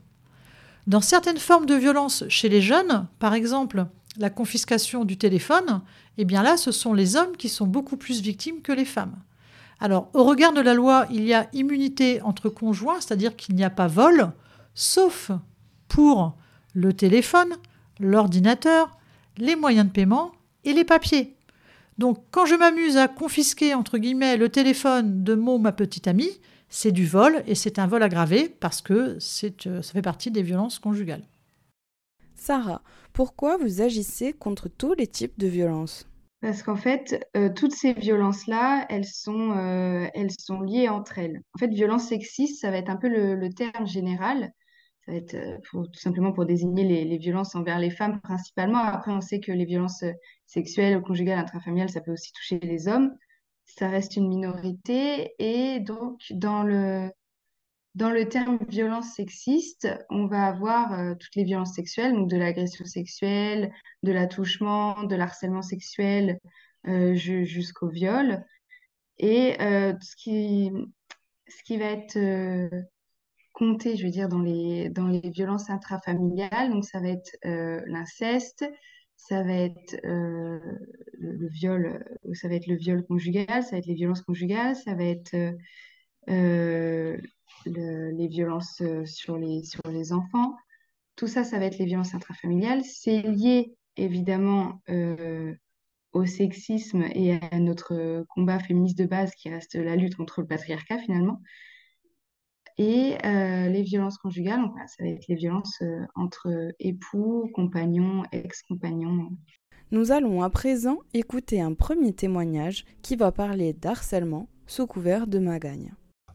[0.90, 3.87] Dans certaines formes de violence chez les jeunes, par exemple
[4.18, 5.83] la confiscation du téléphone,
[6.18, 9.14] eh bien là, ce sont les hommes qui sont beaucoup plus victimes que les femmes.
[9.79, 13.62] Alors, au regard de la loi, il y a immunité entre conjoints, c'est-à-dire qu'il n'y
[13.62, 14.33] a pas vol,
[14.74, 15.31] sauf
[15.87, 16.35] pour
[16.74, 17.55] le téléphone,
[18.00, 18.90] l'ordinateur,
[19.37, 20.33] les moyens de paiement
[20.64, 21.37] et les papiers.
[21.98, 26.40] Donc, quand je m'amuse à confisquer, entre guillemets, le téléphone de mon ma petite amie,
[26.70, 30.42] c'est du vol et c'est un vol aggravé parce que euh, ça fait partie des
[30.42, 31.24] violences conjugales.
[32.37, 36.09] Sarah, pourquoi vous agissez contre tous les types de violences?
[36.40, 41.42] Parce qu'en fait, euh, toutes ces violences-là, elles sont, euh, elles sont liées entre elles.
[41.54, 44.52] En fait, violence sexiste, ça va être un peu le, terme général.
[45.04, 45.37] Ça va être
[45.72, 48.78] tout simplement pour désigner les, les, violences envers les femmes principalement.
[48.78, 50.04] Après, on sait que les violences
[50.46, 53.12] sexuelles, conjugales, intrafamiliales, ça peut aussi toucher les hommes
[53.76, 55.35] ça reste une minorité.
[55.38, 57.11] Et donc, dans le,
[57.94, 62.37] dans le terme violence sexiste, on va avoir euh, toutes les violences sexuelles, donc de
[62.37, 66.38] l'agression sexuelle, de l'attouchement, de l'harcèlement sexuel
[66.87, 68.44] euh, jusqu'au viol.
[69.18, 70.72] Et ce qui,
[71.46, 72.18] ce qui va être
[73.52, 77.37] compté, je veux dire, dans les, dans les violences intrafamiliales, donc ça va être
[77.87, 78.64] l'inceste,
[79.28, 80.61] ça va être le,
[81.18, 82.04] le, viol,
[82.35, 85.37] ça va être le viol conjugal, ça va être les violences conjugales, ça va être
[87.66, 90.56] les violences sur les, sur les enfants.
[91.16, 92.85] Tout ça, ça va être les violences intrafamiliales.
[92.85, 95.54] C'est lié évidemment euh,
[96.12, 100.46] au sexisme et à notre combat féministe de base qui reste la lutte contre le
[100.46, 101.40] patriarcat finalement.
[102.78, 108.22] Et euh, les violences conjugales, donc, ça va être les violences euh, entre époux, compagnons,
[108.33, 109.30] ex-compagnons.
[109.90, 115.38] Nous allons à présent écouter un premier témoignage qui va parler d'harcèlement sous couvert de
[115.38, 115.92] magagne.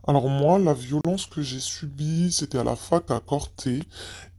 [0.08, 3.82] Alors moi, la violence que j'ai subie, c'était à la fac à Corté,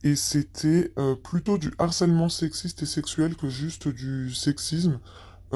[0.05, 5.01] et c'était euh, plutôt du harcèlement sexiste et sexuel que juste du sexisme.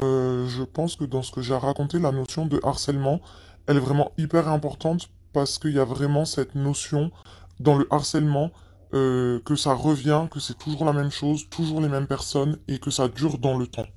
[0.01, 3.21] Euh, je pense que dans ce que j'ai raconté, la notion de harcèlement,
[3.67, 7.11] elle est vraiment hyper importante parce qu'il y a vraiment cette notion
[7.59, 8.51] dans le harcèlement
[8.93, 12.79] euh, que ça revient, que c'est toujours la même chose, toujours les mêmes personnes, et
[12.79, 13.87] que ça dure dans le temps.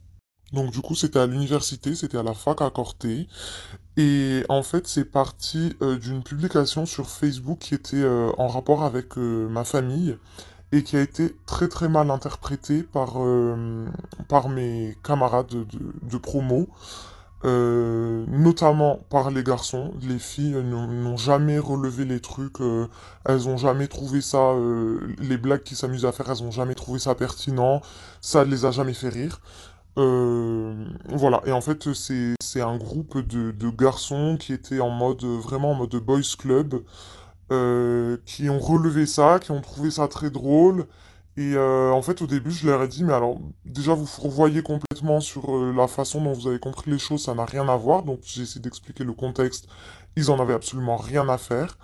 [0.53, 3.27] Donc du coup, c'était à l'université, c'était à la fac à Corté.
[3.97, 8.85] Et en fait, c'est parti euh, d'une publication sur Facebook qui était euh, en rapport
[8.85, 10.17] avec ma famille
[10.71, 13.19] et qui a été très très mal interprétée par,
[14.29, 15.67] par mes camarades de,
[16.03, 16.69] de promo,
[17.45, 19.93] notamment par les garçons.
[20.03, 22.59] Les filles n'ont jamais relevé les trucs,
[23.25, 24.55] elles ont jamais trouvé ça,
[25.19, 27.83] les blagues qu'ils s'amusent à faire, elles ont jamais trouvé ça pertinent,
[28.21, 29.41] ça ne les a jamais fait rire.
[29.97, 30.75] Euh,
[31.09, 35.73] voilà, et en fait, c'est, un groupe de, de garçons qui étaient en mode, vraiment
[35.73, 36.83] en mode boys club,
[37.53, 40.87] euh, qui ont relevé ça, qui ont trouvé ça très drôle.
[41.37, 44.63] Et euh, en fait, au début, je leur ai dit, mais alors, déjà, vous revoyez
[44.63, 48.05] complètement sur la façon dont vous avez compris les choses, ça n'a rien à voir.
[48.05, 49.67] Donc, j'ai essayé d'expliquer le contexte.
[50.17, 51.77] Ils en avaient absolument rien à faire.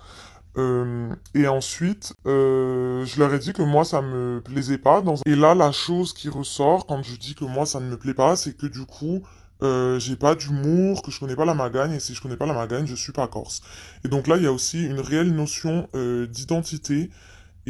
[0.56, 5.02] Euh, et ensuite, euh, je leur ai dit que moi, ça me plaisait pas.
[5.26, 8.14] Et là, la chose qui ressort quand je dis que moi, ça ne me plaît
[8.14, 9.22] pas, c'est que du coup,
[9.62, 12.46] euh, j'ai pas d'humour, que je connais pas la magagne, et si je connais pas
[12.46, 13.60] la magagne, je suis pas corse.
[14.04, 17.10] Et donc là, il y a aussi une réelle notion euh, d'identité,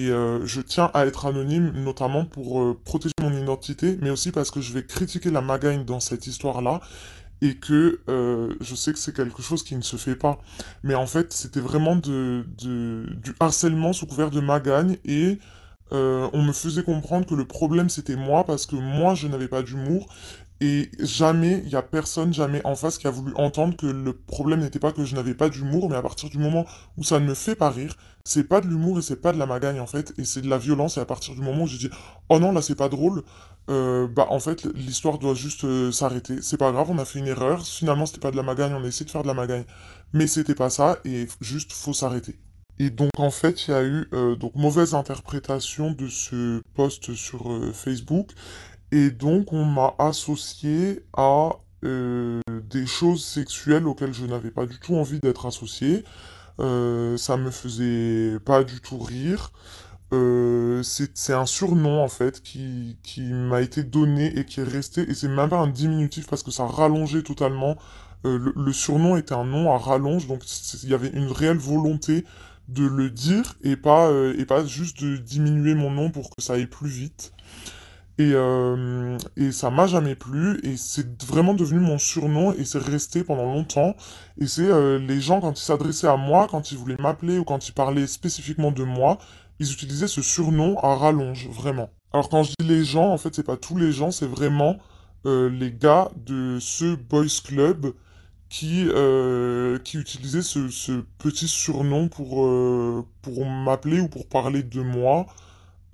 [0.01, 4.33] et euh, je tiens à être anonyme, notamment pour euh, protéger mon identité, mais aussi
[4.33, 6.81] parce que je vais critiquer la magagne dans cette histoire-là,
[7.43, 10.39] et que euh, je sais que c'est quelque chose qui ne se fait pas.
[10.83, 12.45] Mais en fait, c'était vraiment du
[13.41, 15.39] harcèlement sous couvert de magagne et
[15.93, 19.61] on me faisait comprendre que le problème c'était moi parce que moi je n'avais pas
[19.61, 20.07] d'humour
[20.61, 24.13] et jamais, il y a personne jamais en face qui a voulu entendre que le
[24.13, 26.67] problème n'était pas que je n'avais pas d'humour, mais à partir du moment
[26.99, 29.39] où ça ne me fait pas rire, c'est pas de l'humour et c'est pas de
[29.39, 30.97] la magagne en fait, et c'est de la violence.
[30.97, 31.91] Et à partir du moment où j'ai dit
[32.29, 33.23] oh non là c'est pas drôle,
[33.69, 36.43] euh, bah en fait l'histoire doit juste euh, s'arrêter.
[36.43, 37.67] C'est pas grave, on a fait une erreur.
[37.67, 39.65] Finalement c'était pas de la magagne, on a essayé de faire de la magagne,
[40.13, 42.39] mais c'était pas ça et juste faut s'arrêter.
[42.79, 47.15] Et donc en fait, il y a eu euh, donc mauvaise interprétation de ce post
[47.15, 48.33] sur Facebook
[48.93, 51.51] et donc, on m'a associé à
[51.83, 56.05] des choses sexuelles auxquelles je n'avais pas du tout envie d'être associé.
[56.61, 59.53] Euh, ça me faisait pas du tout rire.
[60.13, 65.15] Euh, c'est un surnom en fait qui, m'a été donné et qui est resté, et
[65.15, 67.77] c'est même pas un diminutif parce que ça rallongeait totalement.
[68.27, 70.43] Euh, le, surnom était un nom à rallonge, donc
[70.83, 72.25] il y avait une réelle volonté
[72.69, 76.55] de le dire et pas, et pas juste de diminuer mon nom pour que ça
[76.55, 77.33] aille plus vite.
[78.21, 82.79] Et, euh, et ça m'a jamais plu, et c'est vraiment devenu mon surnom, et c'est
[82.79, 83.97] resté pendant longtemps.
[84.39, 87.45] Et c'est euh, les gens, quand ils s'adressaient à moi, quand ils voulaient m'appeler, ou
[87.45, 89.17] quand ils parlaient spécifiquement de moi,
[89.59, 91.89] ils utilisaient ce surnom à rallonge, vraiment.
[92.13, 94.77] Alors quand je dis les gens, en fait, c'est pas tous les gens, c'est vraiment
[95.25, 97.95] euh, les gars de ce boys club
[98.51, 98.87] qui,
[99.85, 102.47] qui utilisaient ce, petit surnom pour,
[103.23, 105.25] pour m'appeler ou pour parler de moi.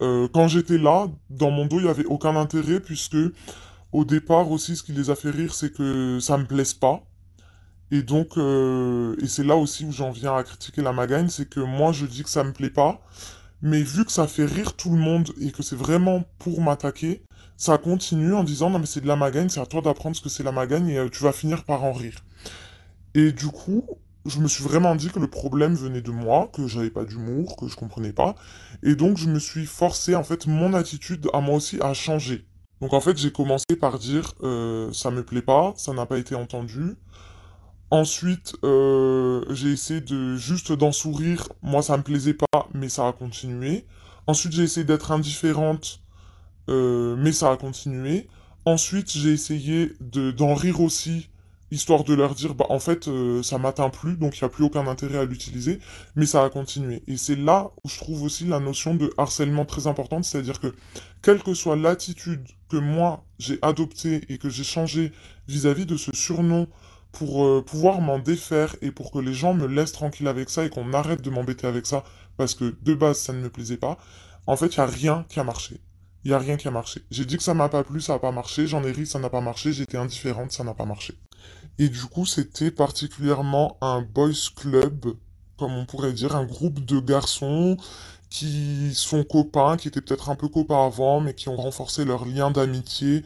[0.03, 3.17] Euh, quand j'étais là, dans mon dos, il n'y avait aucun intérêt, puisque
[3.93, 7.03] au départ aussi, ce qui les a fait rire, c'est que ça me plaise pas.
[7.91, 11.49] Et donc, euh, et c'est là aussi où j'en viens à critiquer la magagne, c'est
[11.49, 13.01] que moi je dis que ça me plaît pas,
[13.63, 17.23] mais vu que ça fait rire tout le monde et que c'est vraiment pour m'attaquer,
[17.57, 20.21] ça continue en disant non mais c'est de la magagne, c'est à toi d'apprendre ce
[20.21, 22.25] que c'est la magagne et euh, tu vas finir par en rire.
[23.15, 23.85] Et du coup,
[24.27, 27.57] je me suis vraiment dit que le problème venait de moi, que j'avais pas d'humour,
[27.57, 28.35] que je comprenais pas.
[28.83, 32.47] Et donc, je me suis forcé, en fait, mon attitude à moi aussi a changé.
[32.81, 36.19] Donc, en fait, j'ai commencé par dire, euh, ça me plaît pas, ça n'a pas
[36.19, 36.97] été entendu.
[37.91, 41.49] Ensuite, euh, j'ai essayé de juste d'en sourire.
[41.63, 43.87] Moi, ça me plaisait pas, mais ça a continué.
[44.27, 46.01] Ensuite, j'ai essayé d'être indifférente,
[46.69, 48.29] euh, mais ça a continué.
[48.65, 51.31] Ensuite, j'ai essayé de d'en rire aussi,
[51.77, 54.49] histoire de leur dire, bah, en fait, euh, ça m'atteint plus, donc il n'y a
[54.49, 55.79] plus aucun intérêt à l'utiliser,
[56.17, 57.05] mais ça a continué.
[57.07, 60.75] Et c'est là où je trouve aussi la notion de harcèlement très importante, c'est-à-dire que,
[61.23, 65.13] quelle que soit l'attitude que moi j'ai adoptée et que j'ai changée
[65.47, 66.67] vis-à-vis de ce surnom
[67.13, 70.65] pour euh, pouvoir m'en défaire et pour que les gens me laissent tranquille avec ça
[70.65, 72.03] et qu'on arrête de m'embêter avec ça,
[72.37, 73.99] parce que de base ça ne me plaisait pas,
[74.47, 75.81] en fait, il n'y a rien qui a marché.
[76.25, 77.03] Il n'y a rien qui a marché.
[77.11, 78.67] J'ai dit que ça m'a pas plu, ça n'a pas marché.
[78.67, 79.73] J'en ai ri, ça n'a pas marché.
[79.73, 81.15] J'étais indifférente, ça n'a pas marché.
[81.79, 85.15] Et du coup, c'était particulièrement un boys club,
[85.59, 87.77] comme on pourrait dire, un groupe de garçons
[88.31, 92.25] qui sont copains, qui étaient peut-être un peu copains avant, mais qui ont renforcé leur
[92.25, 93.23] lien d'amitié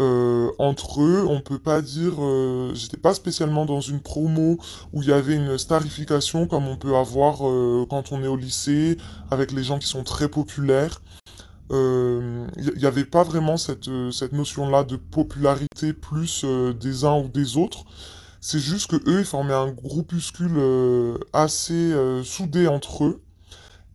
[0.00, 1.24] euh, entre eux.
[1.26, 4.58] On peut pas dire, euh, j'étais pas spécialement dans une promo
[4.92, 8.36] où il y avait une starification comme on peut avoir euh, quand on est au
[8.36, 8.98] lycée
[9.30, 11.00] avec les gens qui sont très populaires
[11.70, 17.04] il euh, n'y avait pas vraiment cette, euh, cette notion-là de popularité plus euh, des
[17.04, 17.84] uns ou des autres.
[18.40, 20.60] C'est juste que eux, ils formaient un groupuscule
[21.32, 23.22] assez soudé entre eux.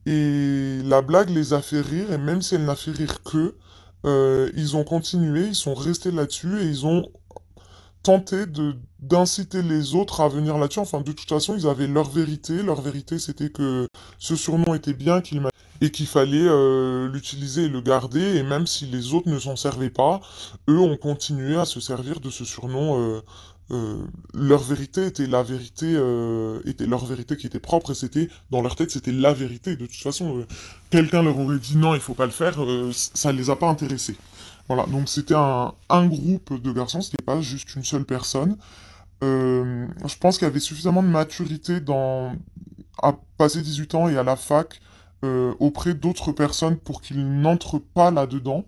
[0.05, 3.55] Et la blague les a fait rire, et même si elle n'a fait rire qu'eux,
[4.03, 7.07] ils ont continué, ils sont restés là-dessus, et ils ont
[8.03, 10.79] tenté de d'inciter les autres à venir là-dessus.
[10.79, 12.61] Enfin, de toute façon, ils avaient leur vérité.
[12.61, 13.87] Leur vérité, c'était que
[14.19, 15.41] ce surnom était bien, qu'il
[15.81, 19.55] et qu'il fallait euh, l'utiliser et le garder, et même si les autres ne s'en
[19.55, 20.21] servaient pas,
[20.69, 23.01] eux ont continué à se servir de ce surnom.
[23.01, 23.21] Euh,
[23.71, 25.87] euh, leur vérité était la vérité,
[26.65, 29.75] était leur vérité qui était propre, et c'était, dans leur tête, c'était la vérité.
[29.75, 30.45] De toute façon,
[30.89, 32.59] quelqu'un leur aurait dit non, il faut pas le faire,
[32.91, 34.17] ça les a pas intéressés.
[34.67, 38.57] Voilà, donc c'était un, un, groupe de garçons, ce n'était pas juste une seule personne.
[39.21, 42.35] je pense qu'il y avait suffisamment de maturité dans,
[43.01, 44.81] à passer 18 ans et à la fac
[45.23, 48.65] euh, auprès d'autres personnes pour qu'ils n'entrent pas là-dedans.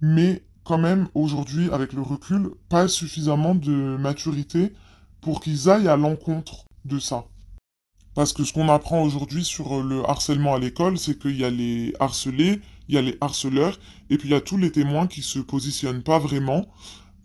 [0.00, 4.72] Mais quand même, aujourd'hui, avec le recul, pas suffisamment de maturité
[5.20, 7.24] pour qu'ils aillent à l'encontre de ça.
[8.14, 11.50] Parce que ce qu'on apprend aujourd'hui sur le harcèlement à l'école, c'est qu'il y a
[11.50, 13.78] les harcelés, il y a les harceleurs,
[14.10, 16.66] et puis il y a tous les témoins qui se positionnent pas vraiment,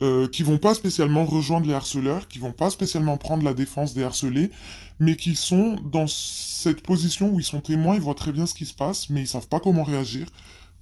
[0.02, 3.94] euh, qui vont pas spécialement rejoindre les harceleurs, qui vont pas spécialement prendre la défense
[3.94, 4.52] des harcelés,
[5.00, 8.54] mais qui sont dans cette position où ils sont témoins, ils voient très bien ce
[8.54, 10.28] qui se passe, mais ils savent pas comment réagir,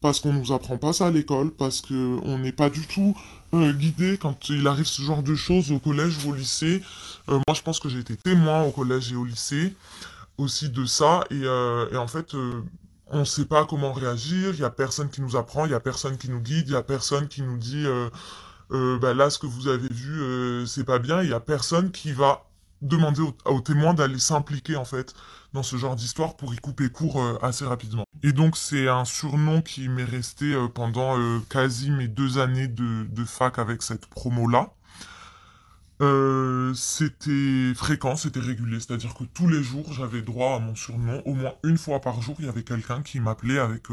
[0.02, 3.16] parce qu'on nous apprend pas ça à l'école, parce que on n'est pas du tout
[3.54, 6.82] euh, guidé quand il arrive ce genre de choses au collège ou au lycée.
[7.30, 9.76] Euh, moi, je pense que j'ai été témoin au collège et au lycée
[10.38, 12.34] aussi de ça, et, euh, en fait,
[13.08, 15.76] on ne sait pas comment réagir, il y a personne qui nous apprend, il y
[15.76, 17.86] a personne qui nous guide, il y a personne qui nous dit
[18.74, 21.22] bah là, ce que vous avez vu, euh, c'est pas bien.
[21.22, 22.50] Il y a personne qui va
[22.82, 25.14] demander aux, témoins d'aller s'impliquer en fait
[25.54, 28.04] dans ce genre d'histoire pour y couper court euh, assez rapidement.
[28.24, 31.18] Et donc c'est un surnom qui m'est resté pendant
[31.50, 34.74] quasi mes deux années de, de fac avec cette promo-là.
[36.74, 41.36] c'était fréquent, c'était régulier, c'est-à-dire que tous les jours j'avais droit à mon surnom, au
[41.36, 43.84] moins une fois par jour il y avait quelqu'un qui m'appelait avec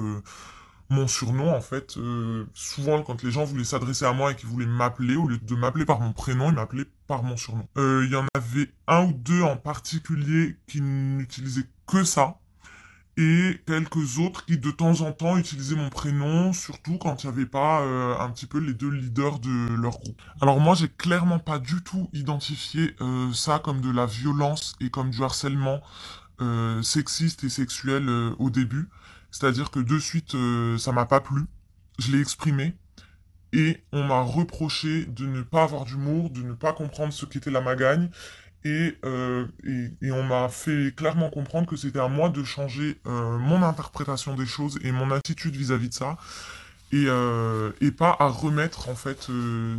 [0.90, 4.48] mon surnom, en fait, euh, souvent quand les gens voulaient s'adresser à moi et qu'ils
[4.48, 7.66] voulaient m'appeler, au lieu de m'appeler par mon prénom, ils m'appelaient par mon surnom.
[7.78, 12.38] Euh, il y en avait un ou deux en particulier qui n'utilisaient que ça,
[13.16, 17.32] et quelques autres qui de temps en temps utilisaient mon prénom, surtout quand il n'y
[17.34, 20.20] avait pas euh, un petit peu les deux leaders de leur groupe.
[20.40, 22.96] Alors moi, j'ai clairement pas du tout identifié
[23.32, 25.80] ça comme de la violence et comme du harcèlement
[26.82, 28.88] sexiste et sexuel au début.
[29.30, 31.42] C'est-à-dire que de suite, euh, ça m'a pas plu.
[31.98, 32.74] Je l'ai exprimé.
[33.52, 37.50] Et on m'a reproché de ne pas avoir d'humour, de ne pas comprendre ce qu'était
[37.50, 38.08] la magagne.
[38.62, 39.46] Et, euh,
[40.02, 44.34] et, on m'a fait clairement comprendre que c'était à moi de changer euh, mon interprétation
[44.34, 46.18] des choses et mon attitude vis-à-vis de ça.
[46.92, 47.06] Et,
[47.80, 49.30] et, pas à remettre en fait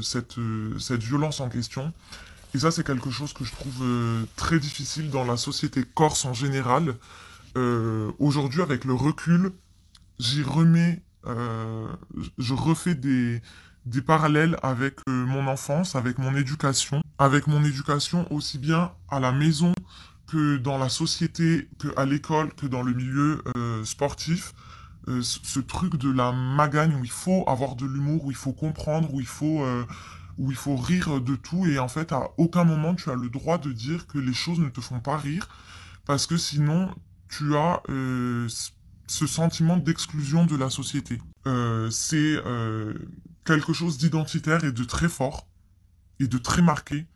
[0.01, 0.37] cette,
[0.79, 1.93] cette violence en question.
[2.55, 3.85] Et ça, c'est quelque chose que je trouve
[4.37, 6.95] très difficile dans la société corse en général.
[7.57, 9.51] Euh, aujourd'hui, avec le recul,
[10.19, 11.87] j'y remets, euh,
[12.37, 13.41] je refais des,
[14.05, 19.31] parallèles avec euh, mon enfance, avec mon éducation, avec mon éducation aussi bien à la
[19.31, 19.73] maison
[20.27, 23.43] que dans la société, que à l'école, que dans le milieu
[23.83, 24.53] sportif.
[25.21, 29.13] ce truc de la magagne où il faut avoir de l'humour, où il faut comprendre,
[29.13, 29.65] où il faut
[30.37, 33.29] où il faut rire de tout et en fait à aucun moment tu as le
[33.29, 35.49] droit de dire que les choses ne te font pas rire
[36.05, 36.89] parce que sinon
[37.31, 38.47] tu as euh,
[39.07, 41.21] ce sentiment d'exclusion de la société.
[41.47, 42.93] Euh, c'est euh,
[43.45, 45.47] quelque chose d'identitaire et de très fort,
[46.19, 47.07] et de très marqué,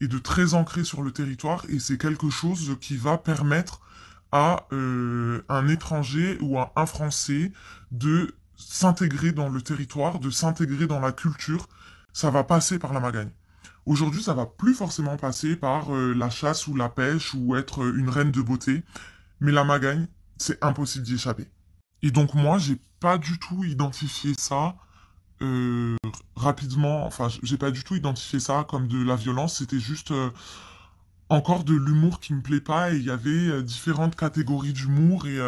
[0.00, 3.80] et de très ancré sur le territoire, et c'est quelque chose qui va permettre
[4.32, 7.52] à un étranger ou à un Français
[7.90, 11.68] de s'intégrer dans le territoire, de s'intégrer dans la culture.
[12.12, 13.30] Ça va passer par la magagne.
[13.86, 18.10] Aujourd'hui, ça va plus forcément passer par la chasse ou la pêche ou être une
[18.10, 18.84] reine de beauté,
[19.40, 20.06] mais la magagne,
[20.38, 21.48] c'est impossible d'y échapper.
[22.02, 24.76] Et donc moi, j'ai pas du tout identifié ça
[25.42, 25.96] euh,
[26.36, 30.30] rapidement, enfin, j'ai pas du tout identifié ça comme de la violence, c'était juste euh,
[31.28, 32.92] encore de l'humour qui me plaît pas.
[32.92, 35.26] Et il y avait euh, différentes catégories d'humour.
[35.26, 35.38] Et,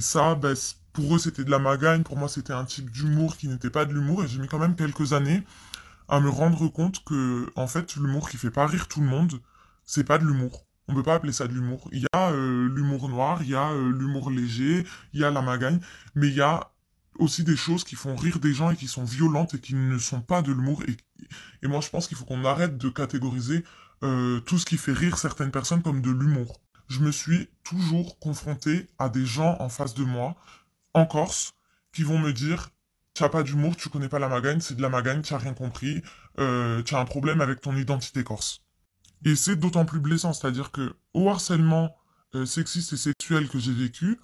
[0.00, 3.48] ça, c- pour eux c'était de la magagne, pour moi c'était un type d'humour qui
[3.48, 4.24] n'était pas de l'humour.
[4.24, 5.42] Et j'ai mis quand même quelques années
[6.08, 9.40] à me rendre compte que, en fait, l'humour qui fait pas rire tout le monde,
[9.86, 10.66] c'est pas de l'humour.
[10.88, 11.88] On peut pas appeler ça de l'humour.
[11.92, 15.30] Il y a euh, l'humour noir, il y a euh, l'humour léger, il y a
[15.30, 15.80] la magagne,
[16.14, 16.72] mais il y a
[17.18, 19.98] aussi des choses qui font rire des gens et qui sont violentes et qui ne
[19.98, 20.82] sont pas de l'humour.
[21.62, 23.64] Et, moi, je pense qu'il faut qu'on arrête de catégoriser
[24.02, 26.60] euh, tout ce qui fait rire certaines personnes comme de l'humour.
[26.88, 30.36] Je me suis toujours confronté à des gens en face de moi,
[30.94, 31.52] en Corse,
[31.92, 32.70] qui vont me dire,
[33.14, 35.38] tu n'as pas d'humour, tu connais pas la magagne, c'est de la magagne, tu n'as
[35.38, 36.02] rien compris,
[36.38, 38.62] euh, tu as un problème avec ton identité corse.
[39.24, 41.94] Et c'est d'autant plus blessant, c'est-à-dire que au harcèlement
[42.34, 44.18] euh, sexiste et sexuel que j'ai vécu,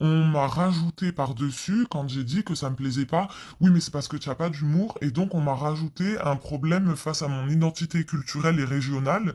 [0.00, 3.28] on m'a rajouté par-dessus, quand j'ai dit que ça me plaisait pas,
[3.60, 6.36] oui, mais c'est parce que tu n'as pas d'humour, et donc on m'a rajouté un
[6.36, 9.34] problème face à mon identité culturelle et régionale,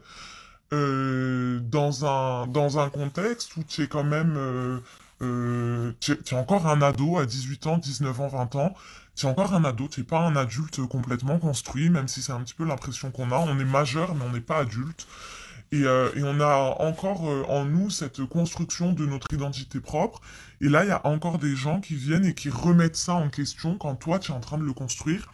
[0.74, 4.36] euh, dans un, dans un contexte où tu es quand même,
[5.22, 8.74] euh, tu es encore un ado à 18 ans, 19 ans, 20 ans,
[9.26, 12.42] es encore un ado, tu n'es pas un adulte complètement construit, même si c'est un
[12.42, 15.08] petit peu l'impression qu'on a, on est majeur, mais on n'est pas adulte.
[15.72, 20.20] Et, euh, et on a encore euh, en nous cette construction de notre identité propre.
[20.62, 23.30] Et là, il y a encore des gens qui viennent et qui remettent ça en
[23.30, 25.32] question quand toi, tu es en train de le construire,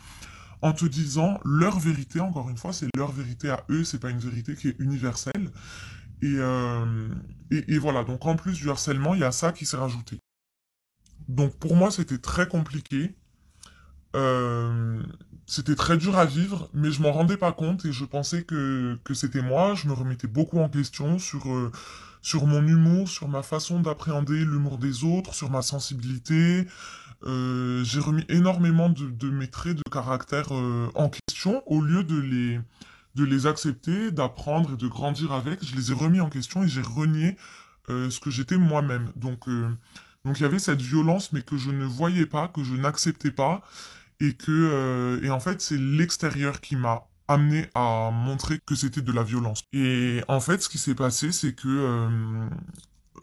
[0.61, 4.09] en te disant leur vérité, encore une fois, c'est leur vérité à eux, c'est pas
[4.09, 5.51] une vérité qui est universelle.
[6.21, 7.07] Et, euh,
[7.51, 10.19] et voilà, donc en plus du harcèlement, il y a ça qui s'est rajouté.
[11.27, 13.15] Donc pour moi, c'était très compliqué.
[14.15, 15.01] Euh,
[15.45, 18.97] c'était très dur à vivre, mais je m'en rendais pas compte et je pensais que,
[19.03, 19.75] que c'était moi.
[19.75, 21.71] Je me remettais beaucoup en question sur, euh,
[22.21, 26.65] sur mon humour, sur ma façon d'appréhender l'humour des autres, sur ma sensibilité.
[27.23, 32.19] Euh, j'ai remis énormément de, de mes traits de caractère en question au lieu de
[32.19, 32.59] les,
[33.15, 35.63] de les accepter, d'apprendre et de grandir avec.
[35.63, 37.37] Je les ai remis en question et j'ai renié
[37.87, 39.11] ce que j'étais moi-même.
[39.15, 39.47] Donc,
[40.25, 43.31] donc il y avait cette violence, mais que je ne voyais pas, que je n'acceptais
[43.31, 43.61] pas
[44.19, 49.01] et que euh, et en fait c'est l'extérieur qui m'a amené à montrer que c'était
[49.01, 49.61] de la violence.
[49.73, 52.47] Et en fait ce qui s'est passé c'est que euh,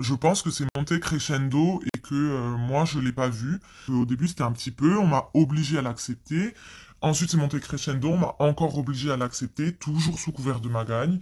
[0.01, 3.61] je pense que c'est monté crescendo et que euh, moi je l'ai pas vu.
[3.89, 6.55] Au début c'était un petit peu, on m'a obligé à l'accepter.
[7.01, 11.21] Ensuite c'est monté crescendo, on m'a encore obligé à l'accepter, toujours sous couvert de magagne.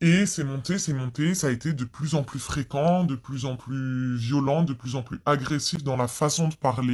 [0.00, 3.44] Et c'est monté, c'est monté, ça a été de plus en plus fréquent, de plus
[3.44, 6.92] en plus violent, de plus en plus agressif dans la façon de parler.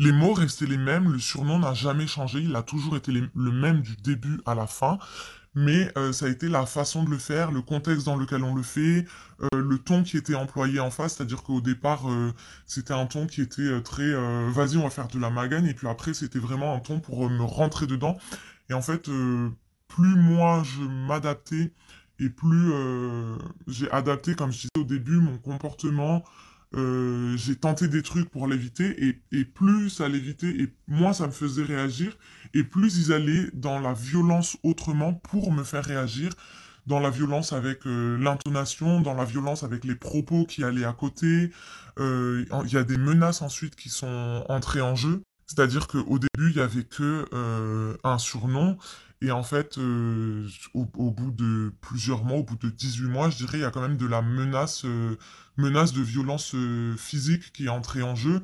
[0.00, 3.52] Les mots restaient les mêmes, le surnom n'a jamais changé, il a toujours été le
[3.52, 4.98] même du début à la fin,
[5.56, 8.54] mais euh, ça a été la façon de le faire, le contexte dans lequel on
[8.54, 9.06] le fait,
[9.42, 12.32] euh, le ton qui était employé en face, c'est-à-dire qu'au départ, euh,
[12.64, 14.12] c'était un ton qui était très
[14.50, 17.28] vas-y, on va faire de la magagne, et puis après, c'était vraiment un ton pour
[17.28, 18.16] me rentrer dedans.
[18.70, 19.10] Et en fait,
[19.88, 21.72] plus moi je m'adaptais,
[22.20, 22.72] et plus
[23.66, 26.22] j'ai adapté, comme je disais au début, mon comportement
[26.74, 31.32] euh, j'ai tenté des trucs pour l'éviter et, plus ça l'évitait et moins ça me
[31.32, 32.18] faisait réagir
[32.52, 36.30] et plus ils allaient dans la violence autrement pour me faire réagir,
[36.86, 40.92] dans la violence avec euh, l'intonation, dans la violence avec les propos qui allaient à
[40.92, 41.50] côté.
[41.98, 45.22] Euh, Il y a des menaces ensuite qui sont entrées en jeu.
[45.46, 47.24] C'est-à-dire qu'au début, il y avait que
[48.04, 48.76] un surnom.
[49.20, 53.30] Et en fait, euh, au, au bout de plusieurs mois, au bout de 18 mois,
[53.30, 55.16] je dirais, il y a quand même de la menace, euh,
[55.56, 58.42] menace de violence euh, physique qui est entrée en jeu.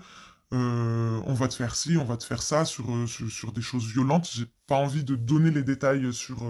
[0.53, 3.53] Euh, on va te faire ci, on va te faire ça sur, euh, sur, sur
[3.53, 4.29] des choses violentes.
[4.33, 6.45] J'ai pas envie de donner les détails sur,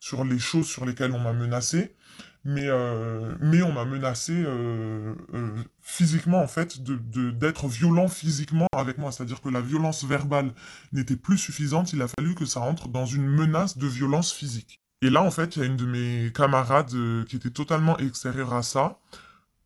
[0.00, 1.96] sur les choses sur lesquelles on m'a menacé,
[2.44, 8.98] mais, euh, mais on m'a menacé euh, euh, physiquement, en fait, d'être violent physiquement avec
[8.98, 9.12] moi.
[9.12, 10.52] C'est-à-dire que la violence verbale
[10.92, 14.80] n'était plus suffisante, il a fallu que ça entre dans une menace de violence physique.
[15.02, 16.92] Et là, en fait, il y a une de mes camarades
[17.26, 18.98] qui était totalement extérieure à ça.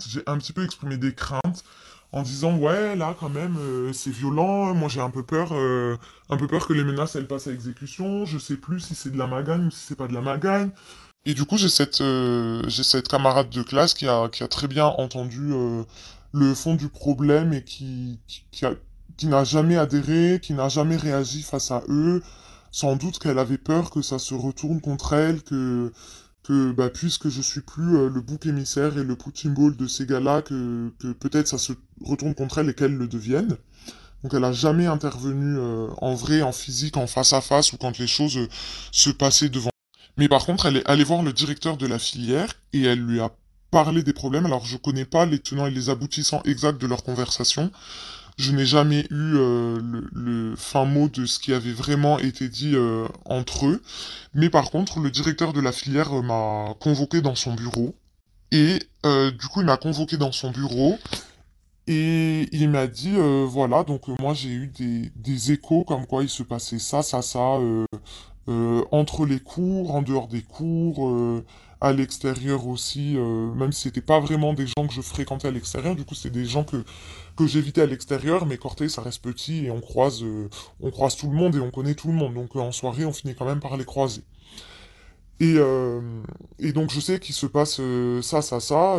[0.07, 1.65] J'ai un petit peu exprimé des craintes
[2.11, 3.57] en disant ouais là quand même
[3.95, 7.47] c'est violent moi j'ai un peu peur un peu peur que les menaces elles passent
[7.47, 10.13] à exécution je sais plus si c'est de la magagne ou si c'est pas de
[10.13, 10.71] la magagne
[11.25, 14.87] et du coup j'ai cette euh, j'ai cette camarade de classe qui a très bien
[14.87, 15.85] entendu euh,
[16.33, 18.19] le fond du problème et qui
[19.23, 22.23] n'a jamais adhéré qui n'a jamais réagi face à eux
[22.73, 25.93] sans doute qu'elle avait peur que ça se retourne contre elle que
[26.73, 30.07] bah, puisque je suis plus euh, le bouc émissaire et le punching ball de ces
[30.07, 33.57] gars-là, que, peut-être ça se retourne contre elle et qu'elle le devienne.
[34.25, 35.57] Donc elle a jamais intervenu
[35.99, 38.49] en vrai, en physique, en face à face ou quand les choses
[38.91, 39.72] se passaient devant.
[40.17, 43.21] Mais par contre, elle est allée voir le directeur de la filière et elle lui
[43.21, 43.31] a
[43.71, 44.47] parlé des problèmes.
[44.47, 47.71] Alors je connais pas les tenants et les aboutissants exacts de leur conversation.
[48.39, 49.79] Je n'ai jamais eu euh,
[50.13, 53.83] le, fin mot de ce qui avait vraiment été dit euh, entre eux.
[54.35, 57.95] Mais par contre, le directeur de la filière euh, m'a convoqué dans son bureau.
[58.51, 60.99] Et du coup, il m'a convoqué dans son bureau.
[61.87, 63.15] Et il m'a dit,
[63.47, 67.23] voilà, donc moi j'ai eu des, des échos comme quoi il se passait ça, ça,
[67.23, 67.59] ça,
[68.49, 71.45] euh, entre les cours, en dehors des cours, euh,
[71.81, 75.53] à l'extérieur aussi, euh, même si c'était pas vraiment des gens que je fréquentais à
[75.53, 76.85] l'extérieur, du coup c'est des gens que,
[77.37, 80.25] que j'évitais à l'extérieur, mais Corté ça reste petit et on croise,
[80.81, 83.13] on croise tout le monde et on connaît tout le monde, donc en soirée on
[83.13, 84.23] finit quand même par les croiser.
[85.41, 85.57] Et,
[86.61, 87.81] et donc je sais qu'il se passe
[88.23, 88.99] ça, ça, ça,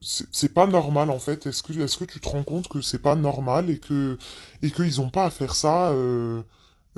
[0.00, 1.46] c'est pas normal en fait.
[1.46, 4.18] Est-ce que, est-ce que tu te rends compte que c'est pas normal et que
[4.62, 5.92] et qu'ils ont pas à faire ça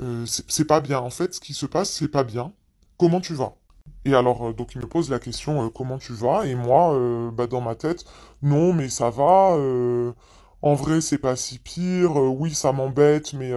[0.01, 0.99] euh, c'est pas bien.
[0.99, 2.51] En fait, ce qui se passe, c'est pas bien.
[2.97, 3.55] Comment tu vas?
[4.05, 6.45] Et alors, euh, donc il me pose la question, euh, comment tu vas?
[6.45, 6.97] Et moi,
[7.31, 8.05] bah, dans ma tête,
[8.41, 9.57] non, mais ça va.
[10.61, 12.15] en vrai, c'est pas si pire.
[12.15, 13.51] oui, ça m'embête, mais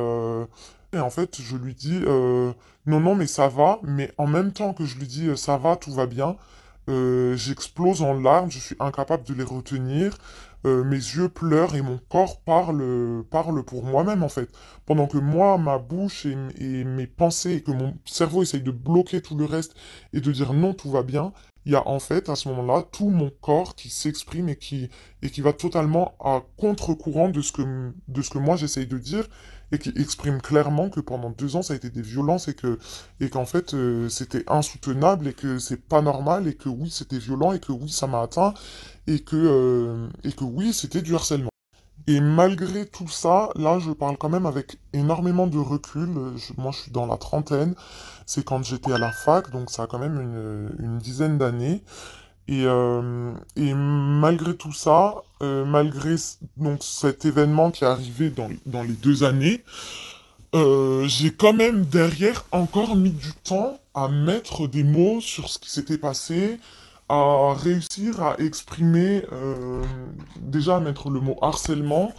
[0.95, 2.01] et en fait, je lui dis,
[2.87, 3.81] non, non, mais ça va.
[3.83, 6.37] Mais en même temps que je lui dis, ça va, tout va bien,
[6.89, 8.51] j'explose en larmes.
[8.51, 10.19] Je suis incapable de les retenir.
[10.67, 14.51] Euh, mes yeux pleurent et mon corps parle, parle pour moi-même en fait.
[14.87, 19.21] Pendant que moi, ma bouche et, mes pensées, et que mon cerveau essaye de bloquer
[19.21, 19.75] tout le reste
[20.13, 21.33] et de dire non, tout va bien,
[21.65, 24.89] il y a en fait à ce moment-là tout mon corps qui s'exprime et qui,
[25.23, 28.99] et qui va totalement à contre-courant de ce que, de ce que moi j'essaye de
[28.99, 29.29] dire
[29.71, 32.79] et qui exprime clairement que pendant deux ans ça a été des violences et que
[33.21, 37.19] et qu'en fait euh, c'était insoutenable et que c'est pas normal et que oui c'était
[37.19, 38.55] violent et que oui ça m'a atteint
[39.09, 41.51] et que euh, et que oui c'était du harcèlement.
[42.07, 46.07] Et malgré tout ça, là je parle quand même avec énormément de recul.
[46.57, 47.75] moi je suis dans la trentaine,
[48.27, 51.83] c'est quand j'étais à la fac, donc ça a quand même une, une dizaine d'années.
[52.51, 56.15] Et, euh, et malgré tout ça, euh, malgré
[56.57, 59.63] donc cet événement qui est arrivé dans, dans les deux années,
[60.55, 65.71] j'ai quand même derrière encore mis du temps à mettre des mots sur ce qui
[65.71, 66.59] s'était passé,
[67.09, 69.83] à réussir à exprimer, euh,
[70.41, 72.13] déjà à mettre le mot harcèlement,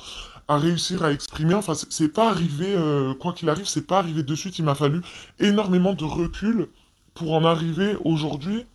[0.48, 4.24] à réussir à exprimer, enfin c'est pas arrivé, euh, quoi qu'il arrive, c'est pas arrivé
[4.24, 5.02] de suite, il m'a fallu
[5.40, 6.70] énormément de recul
[7.14, 8.66] pour en arriver aujourd'hui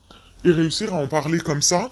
[0.44, 1.88] et réussir à en parler comme ça.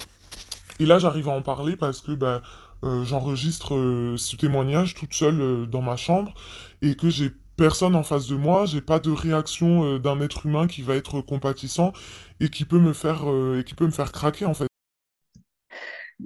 [0.79, 2.43] Et là, j'arrive à en parler parce que ben,
[2.85, 3.71] euh, j'enregistre
[4.17, 6.33] ce témoignage toute seule dans ma chambre
[6.81, 10.67] et que j'ai personne en face de moi, j'ai pas de réaction d'un être humain
[10.67, 11.93] qui va être compatissant
[12.43, 14.69] et qui peut me faire euh, et qui peut me faire craquer en fait.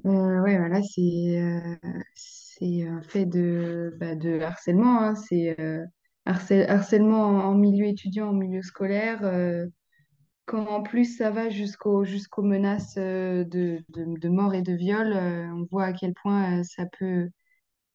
[0.05, 1.77] Euh, ouais, voilà, c'est euh,
[2.15, 5.01] c'est un fait de, bah, de harcèlement.
[5.01, 5.15] hein.
[5.15, 5.85] C'est euh,
[6.27, 9.21] harcè- harcèlement en, milieu étudiant, en milieu scolaire.
[10.47, 13.45] quand en plus ça va jusqu'au, jusqu'aux menaces de,
[13.91, 17.29] de, mort et de viol, on voit à quel point ça peut,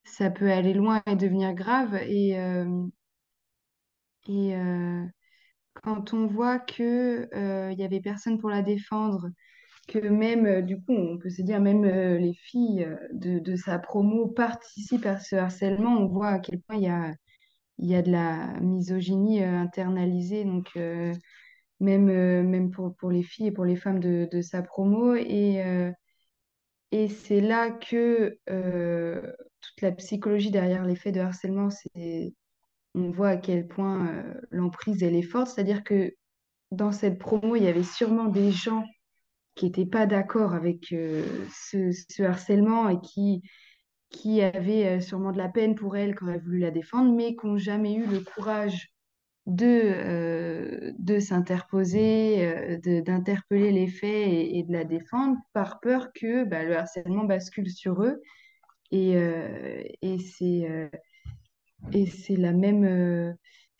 [0.05, 1.95] ça peut aller loin et devenir grave.
[2.07, 2.37] Et,
[4.27, 4.53] et
[5.73, 9.29] quand on voit que euh, il y avait personne pour la défendre,
[9.87, 13.55] que même, euh, du coup, on peut se dire, même euh, les filles euh, de,
[13.55, 17.13] sa promo participent à ce harcèlement, on voit à quel point il y a,
[17.79, 21.13] y a de la misogynie euh, internalisée, donc euh,
[21.79, 25.15] même, euh, même pour, pour les filles et pour les femmes de, de sa promo.
[25.15, 25.91] Et, euh,
[26.91, 32.33] et c'est là que euh, toute la psychologie derrière les faits de harcèlement, c'est,
[32.95, 35.47] on voit à quel point l'emprise, elle est forte.
[35.47, 36.13] C'est-à-dire que
[36.71, 38.85] dans cette promo, il y avait sûrement des gens
[39.55, 43.43] qui n'étaient pas d'accord avec ce, harcèlement et qui,
[44.09, 47.47] qui avaient sûrement de la peine pour elle, qui auraient voulu la défendre, mais qui
[47.47, 48.89] n'ont jamais eu le courage
[49.47, 56.63] de, de s'interposer, d'interpeller les faits et, et de la défendre par peur que bah,
[56.63, 58.21] le harcèlement bascule sur eux.
[58.91, 59.13] Et,
[60.01, 60.89] et c'est
[61.93, 63.33] et c'est la même, euh,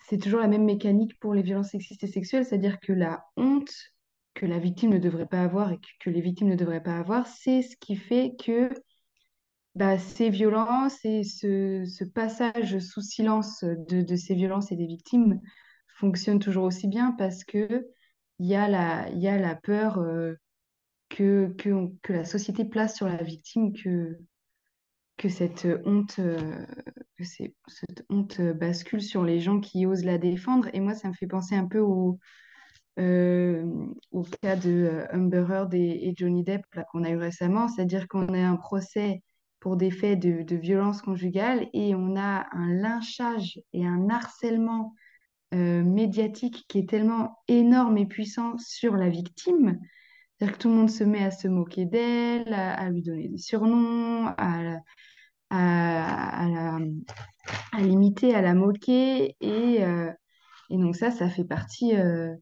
[0.08, 3.72] c'est toujours la même mécanique pour les violences sexistes et sexuelles, c'est-à-dire que la honte
[4.34, 7.28] que la victime ne devrait pas avoir et que, les victimes ne devraient pas avoir,
[7.28, 8.70] c'est ce qui fait que
[9.76, 15.40] bah, ces violences et ce, passage sous silence de, ces violences et des victimes
[15.96, 17.88] fonctionnent toujours aussi bien parce que
[18.40, 20.34] il y a la, peur euh,
[21.10, 24.18] que, que la société place sur la victime que,
[25.22, 26.66] que cette honte, euh,
[27.16, 30.68] que cette honte bascule sur les gens qui osent la défendre.
[30.74, 32.18] Et moi, ça me fait penser un peu au,
[32.98, 33.64] euh,
[34.10, 38.34] au cas de euh, Amber Heard et, Johnny Depp qu'on a eu récemment, c'est-à-dire qu'on
[38.34, 39.22] a un procès
[39.60, 44.96] pour des faits de, violence conjugale et on a un lynchage et un harcèlement
[45.54, 49.80] médiatique qui est tellement énorme et puissant sur la victime.
[50.42, 53.38] C'est-à-dire que tout le monde se met à se moquer d'elle, à, lui donner des
[53.38, 54.78] surnoms, à,
[55.52, 56.78] à,
[57.74, 59.36] à, l'imiter, à la moquer.
[59.42, 60.12] Et, euh,
[60.70, 62.34] et, donc ça, ça fait partie, euh,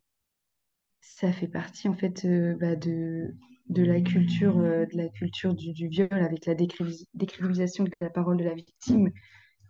[1.01, 2.25] ça fait partie en fait
[2.59, 3.35] bah, de,
[3.69, 8.37] de la culture, de la culture du, du viol avec la décrivilisation de la parole
[8.37, 9.11] de la victime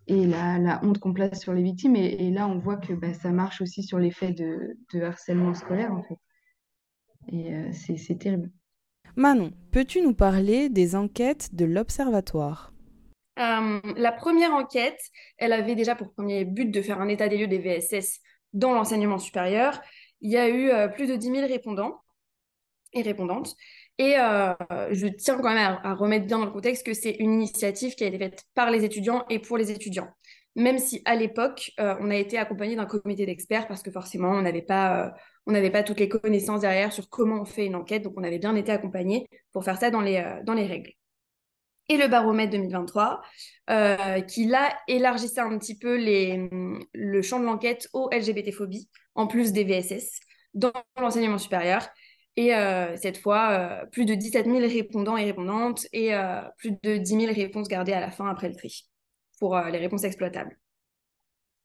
[0.09, 1.95] et la, la, honte qu'on place sur les victimes.
[1.95, 5.93] Et, là, on voit que bah, ça marche aussi sur l'effet de, de, harcèlement scolaire,
[5.93, 6.17] en fait.
[7.31, 8.51] Et euh, c'est terrible.
[9.15, 12.73] Manon, peux-tu nous parler des enquêtes de l'Observatoire?
[13.39, 14.99] Euh, La première enquête,
[15.37, 18.19] elle avait déjà pour premier but de faire un état des lieux des VSS
[18.53, 19.81] dans l'enseignement supérieur.
[20.21, 22.01] Il y a eu euh, plus de 10 000 répondants
[22.93, 23.55] et répondantes.
[23.97, 24.53] Et euh,
[24.91, 28.03] je tiens quand même à, remettre bien dans le contexte que c'est une initiative qui
[28.03, 30.09] a été faite par les étudiants et pour les étudiants.
[30.55, 34.41] Même si à l'époque, on a été accompagné d'un comité d'experts parce que forcément, on
[34.41, 35.13] n'avait pas,
[35.85, 38.03] toutes les connaissances derrière sur comment on fait une enquête.
[38.03, 40.93] Donc, on avait bien été accompagné pour faire ça dans les règles.
[41.89, 43.21] Et le baromètre 2023,
[44.27, 49.63] qui là élargissait un petit peu le champ de l'enquête aux LGBT-phobies, en plus des
[49.63, 50.19] VSS,
[50.53, 51.87] dans l'enseignement supérieur.
[52.39, 56.71] Et euh, cette fois, euh, plus de 17 000 répondants et répondantes et euh, plus
[56.83, 58.87] de 10 000 réponses gardées à la fin après le tri
[59.39, 60.57] pour les réponses exploitables.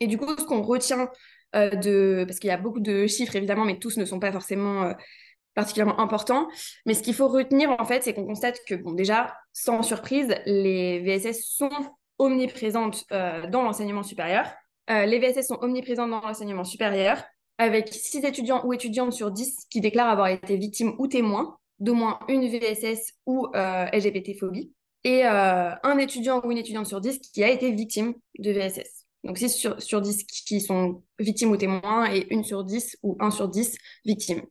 [0.00, 1.08] Et du coup, ce qu'on retient
[1.54, 2.24] de...
[2.26, 4.92] Parce qu'il y a beaucoup de chiffres, évidemment, mais tous ne sont pas forcément
[5.54, 6.48] particulièrement importants.
[6.86, 10.34] Mais ce qu'il faut retenir, en fait, c'est qu'on constate que, bon, déjà, sans surprise,
[10.46, 11.70] les VSS sont
[12.18, 14.46] omniprésentes dans l'enseignement supérieur.
[14.88, 17.22] les VSS sont omniprésentes dans l'enseignement supérieur
[17.58, 21.94] avec 6 étudiants ou étudiantes sur 10 qui déclarent avoir été victimes ou témoins d'au
[21.94, 27.18] moins une VSS ou euh, LGBT-phobie, et euh, un étudiant ou une étudiante sur 10
[27.18, 29.06] qui a été victime de VSS.
[29.24, 33.16] Donc 6 sur, sur 10 qui sont victimes ou témoins, et une sur 10 ou
[33.20, 34.42] 1 sur 10 victimes.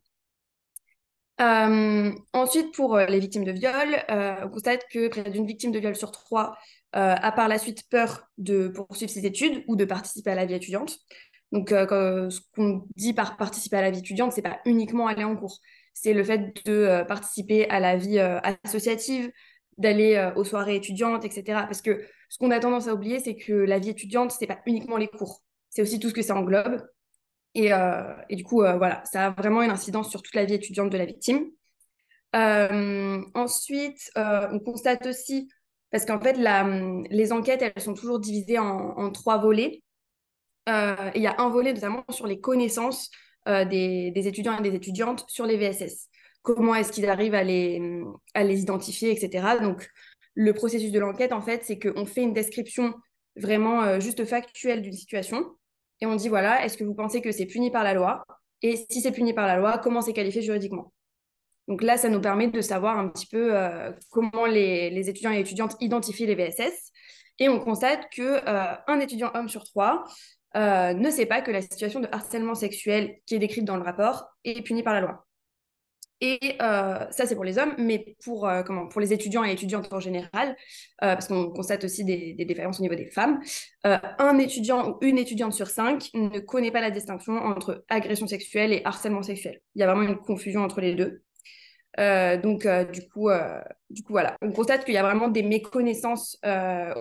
[1.42, 5.96] Euh, ensuite, pour les victimes de viol, on constate que près d'une victime de viol
[5.96, 6.56] sur trois
[6.94, 10.54] a par la suite peur de poursuivre ses études ou de participer à la vie
[10.54, 11.00] étudiante.
[11.54, 15.24] Donc, euh, ce qu'on dit par participer à la vie étudiante, c'est pas uniquement aller
[15.24, 15.60] en cours.
[15.94, 19.32] C'est le fait de euh, participer à la vie euh, associative,
[19.78, 21.44] d'aller aux soirées étudiantes, etc.
[21.66, 24.60] Parce que ce qu'on a tendance à oublier, c'est que la vie étudiante, c'est pas
[24.66, 25.42] uniquement les cours.
[25.70, 26.82] C'est aussi tout ce que ça englobe.
[27.56, 27.70] Et,
[28.30, 30.98] et du coup, voilà, ça a vraiment une incidence sur toute la vie étudiante de
[30.98, 31.46] la victime.
[32.34, 35.50] ensuite, on constate aussi,
[35.94, 36.38] parce qu'en fait,
[37.12, 39.84] les enquêtes, elles sont toujours divisées en, trois volets.
[40.68, 43.12] Euh, il y a un volet notamment sur les connaissances
[43.48, 46.10] euh, des, étudiants et des étudiantes sur les VSS.
[46.42, 48.02] Comment est-ce qu'ils arrivent à les,
[48.36, 49.58] identifier, etc.
[49.62, 49.88] Donc,
[50.34, 52.96] le processus de l'enquête, en fait, c'est qu'on fait une description
[53.36, 55.46] vraiment euh, juste factuelle d'une situation
[56.04, 58.26] et on dit, voilà, est-ce que vous pensez que c'est puni par la loi?
[58.62, 60.92] Et si c'est puni par la loi, comment c'est qualifié juridiquement?
[61.70, 63.56] Donc là, ça nous permet de savoir un petit peu
[64.12, 66.92] comment les, étudiants et étudiantes identifient les VSS.
[67.40, 70.04] Et on constate que un étudiant homme sur trois
[70.58, 73.84] euh, ne sait pas que la situation de harcèlement sexuel qui est décrite dans le
[73.84, 75.26] rapport est punie par la loi.
[76.26, 78.64] Et euh, ça, c'est pour les hommes, mais pour, euh,
[78.98, 80.56] les étudiants et étudiantes en général,
[81.00, 83.42] parce qu'on constate aussi des, des, différences au niveau des femmes,
[83.84, 88.72] un étudiant ou une étudiante sur cinq ne connaît pas la distinction entre agression sexuelle
[88.72, 89.60] et harcèlement sexuel.
[89.76, 91.22] Il y a vraiment une confusion entre les deux.
[92.42, 93.30] donc, du, coup,
[93.90, 96.40] du coup, voilà, on constate qu'il y a vraiment des méconnaissances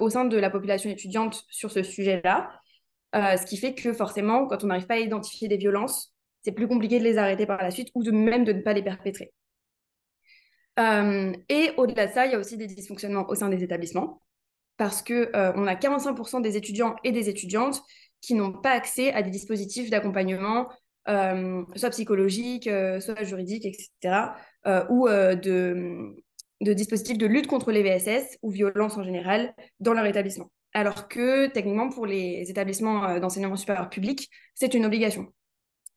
[0.01, 2.51] au sein de la population étudiante sur ce sujet-là.
[3.15, 6.53] Euh, ce qui fait que forcément, quand on n'arrive pas à identifier des violences, c'est
[6.53, 8.83] plus compliqué de les arrêter par la suite ou de même de ne pas les
[8.83, 9.33] perpétrer.
[10.79, 14.23] Euh, et au-delà de ça, il y a aussi des dysfonctionnements au sein des établissements
[14.79, 17.83] parce qu'on euh, on a 45% des étudiants et des étudiantes
[18.21, 20.69] qui n'ont pas accès à des dispositifs d'accompagnement,
[21.07, 22.71] soit psychologiques,
[23.01, 24.31] soit juridiques, etc.,
[24.91, 26.15] ou de,
[26.61, 31.09] de dispositifs de lutte contre les VSS ou violences en général dans leur établissement alors
[31.09, 35.33] que techniquement pour les établissements euh, d'enseignement supérieur public, c'est une obligation.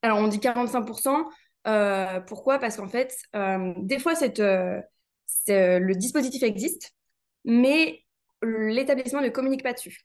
[0.02, 1.26] Alors on dit 45%,
[1.68, 2.60] euh, pourquoi?
[2.60, 4.14] Parce qu'en fait, euh, des fois,
[5.48, 6.91] le dispositif existe,
[7.43, 8.02] mais
[8.43, 10.02] l'établissement ne communique pas dessus.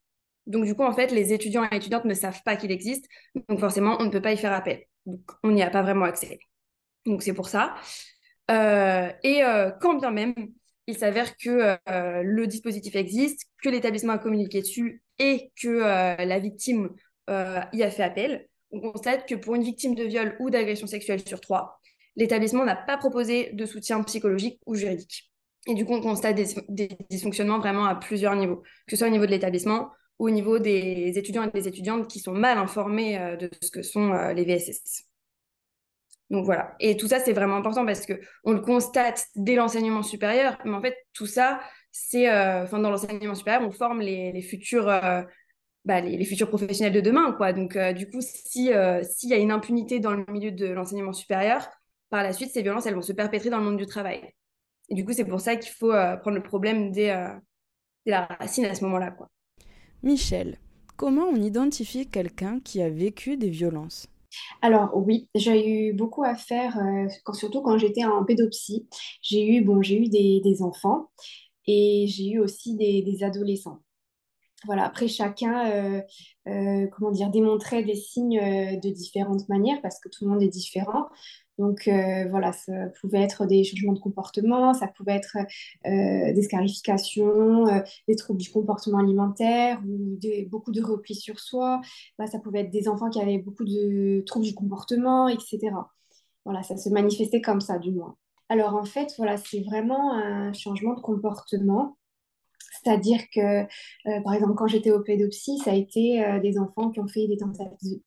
[0.47, 3.07] Donc du coup, en fait, les étudiants et étudiantes ne savent pas qu'il existe,
[3.49, 4.85] donc forcément, on ne peut pas y faire appel.
[5.07, 6.39] Donc on n'y a pas vraiment accès.
[7.07, 7.75] Donc c'est pour ça.
[8.49, 9.43] et
[9.81, 10.35] quand bien même
[10.91, 16.17] il s'avère que euh, le dispositif existe, que l'établissement a communiqué dessus et que euh,
[16.17, 16.91] la victime
[17.31, 18.49] euh, y a fait appel.
[18.73, 21.81] On constate que pour une victime de viol ou d'agression sexuelle sur trois,
[22.17, 25.31] l'établissement n'a pas proposé de soutien psychologique ou juridique.
[25.67, 29.11] Et du coup, on constate des, dysfonctionnements vraiment à plusieurs niveaux, que ce soit au
[29.11, 33.19] niveau de l'établissement ou au niveau des étudiants et des étudiantes qui sont mal informés
[33.19, 35.05] euh, de ce que sont euh, les VSS.
[36.31, 36.75] Donc voilà.
[36.79, 40.81] Et tout ça, c'est vraiment important parce qu'on le constate dès l'enseignement supérieur, mais en
[40.81, 41.61] fait, tout ça,
[41.91, 44.89] c'est, euh, enfin, dans l'enseignement supérieur, on forme les, futurs,
[45.85, 47.53] bah, les, futurs professionnels de demain, quoi.
[47.53, 48.71] Donc, du coup, si,
[49.03, 51.69] s'il y a une impunité dans le milieu de l'enseignement supérieur,
[52.11, 54.35] par la suite, ces violences, elles vont se perpétrer dans le monde du travail.
[54.91, 57.29] Et du coup, c'est pour ça qu'il faut euh, prendre le problème dès, euh,
[58.05, 59.13] la racine à ce moment-là.
[59.13, 59.29] Quoi.
[60.03, 60.59] Michel,
[60.97, 64.09] comment on identifie quelqu'un qui a vécu des violences?
[64.63, 68.89] Alors oui, j'ai eu beaucoup à faire, euh, surtout quand j'étais en pédopsie.
[69.23, 71.11] J'ai eu, bon, j'ai eu des, enfants
[71.67, 73.81] et j'ai eu aussi des, adolescents.
[74.67, 76.03] Voilà, après chacun,
[76.45, 81.07] comment dire, démontrait des signes de différentes manières parce que tout le monde est différent.
[81.61, 85.37] Donc euh, voilà, ça pouvait être des changements de comportement, ça pouvait être
[85.87, 91.83] euh, des scarifications, euh, des troubles du comportement alimentaire ou beaucoup de repli sur soi.
[92.19, 95.59] Bah, ça pouvait être des enfants qui avaient beaucoup de troubles du comportement, etc.
[96.47, 98.17] Voilà, ça se manifestait comme ça du moins.
[98.49, 101.99] Alors en fait, voilà, c'est vraiment un changement de comportement
[102.83, 106.91] c'est-à-dire que, euh, par exemple, quand j'étais au pédopsie, ça a été euh, des enfants
[106.91, 107.37] qui ont fait des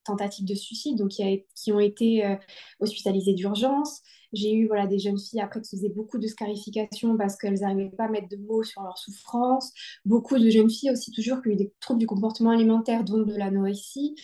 [0.04, 2.36] tentatives de suicide, donc qui, ont été euh,
[2.80, 4.02] hospitalisés d'urgence.
[4.32, 7.92] J'ai eu voilà, des jeunes filles après qui faisaient beaucoup de scarification parce qu'elles n'arrivaient
[7.96, 9.72] pas à mettre de mots sur leur souffrance.
[10.06, 13.20] Beaucoup de jeunes filles aussi toujours qui ont eu des troubles du comportement alimentaire, dont
[13.20, 14.16] de l'anorexie.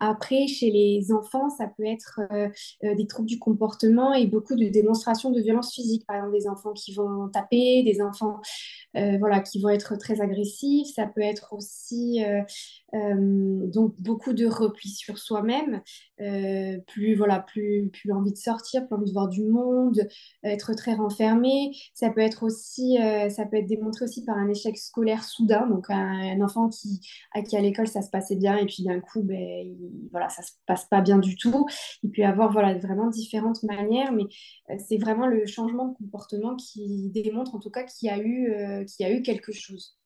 [0.00, 2.20] Après, chez les enfants, ça peut être
[2.82, 6.06] des troubles du comportement et beaucoup de démonstrations de violence physique.
[6.06, 8.40] Par exemple, des enfants qui vont taper, des enfants
[8.94, 10.88] voilà, qui vont être très agressifs.
[10.94, 12.20] Ça peut être aussi
[12.94, 15.82] euh, donc beaucoup de repli sur soi-même,
[16.20, 20.08] euh, plus voilà, plus plus envie de sortir, plus envie de voir du monde,
[20.42, 21.76] être très renfermé.
[21.92, 25.66] Ça peut être aussi, euh, ça peut être démontré aussi par un échec scolaire soudain,
[25.66, 27.00] donc un, enfant qui
[27.34, 30.28] à qui à l'école ça se passait bien et puis d'un coup ben il, voilà
[30.28, 31.66] ça se passe pas bien du tout.
[32.02, 34.24] Il peut y avoir voilà vraiment différentes manières, mais
[34.78, 39.06] c'est vraiment le changement de comportement qui démontre en tout cas qu'il y eu qu'il
[39.06, 39.97] y a eu quelque chose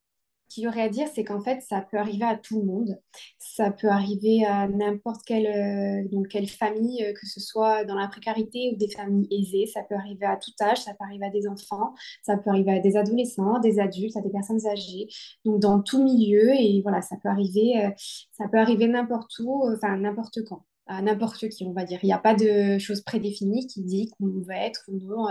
[0.53, 2.99] qu'il y aurait à dire, c'est qu'en fait, ça peut arriver à tout le monde.
[3.39, 8.09] Ça peut arriver à n'importe quelle, euh, quelle famille, euh, que ce soit dans la
[8.09, 9.67] précarité ou des familles aisées.
[9.67, 12.73] Ça peut arriver à tout âge, ça peut arriver à des enfants, ça peut arriver
[12.73, 15.09] à des adolescents, des adultes, à des personnes âgées.
[15.45, 17.91] Donc, dans tout milieu, et voilà, ça peut arriver, euh,
[18.33, 22.01] ça peut arriver n'importe où, enfin, n'importe quand à n'importe qui, on va dire.
[22.03, 25.27] Il n'y a pas de choses prédéfinies qui dit qu'on va être ou non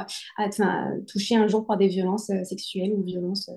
[1.08, 3.52] touché un jour par des violences sexuelles ou violences.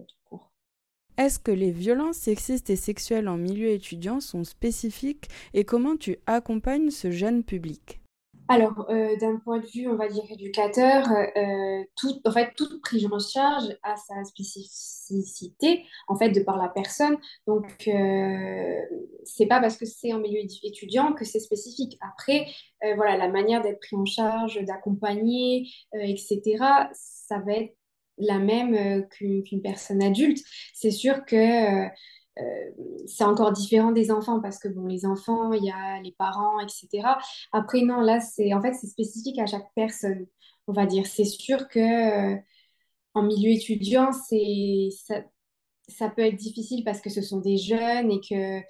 [1.17, 6.19] Est-ce que les violences sexistes et sexuelles en milieu étudiant sont spécifiques et comment tu
[6.27, 8.01] accompagnes ce jeune public?
[8.49, 11.85] Alors, euh, d'un point de vue, on va dire, éducateur, euh,
[12.25, 17.17] en fait, toute prise en charge a sa spécificité, en fait, de par la personne.
[17.47, 18.81] Donc, euh,
[19.25, 21.97] c'est pas parce que c'est en milieu étudiant que c'est spécifique.
[22.03, 22.47] Après,
[22.85, 26.59] euh, voilà, la manière d'être pris en charge, d'accompagner, etc.,
[26.93, 27.77] ça va être
[28.19, 30.39] la même euh, qu'une personne adulte.
[30.75, 31.89] C'est sûr que euh,
[32.41, 32.71] euh,
[33.07, 36.59] c'est encore différent des enfants parce que bon, les enfants, il y a les parents,
[36.61, 37.19] etc.
[37.53, 40.27] Après, non, là, c'est en fait, c'est spécifique à chaque personne,
[40.67, 41.07] on va dire.
[41.07, 42.37] C'est sûr que
[43.15, 45.23] en milieu étudiant, c'est ça,
[45.89, 48.61] ça, peut être difficile parce que ce sont des jeunes et que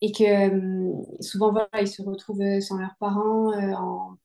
[0.00, 4.16] et que souvent voilà, ils se retrouvent sans leurs parents en,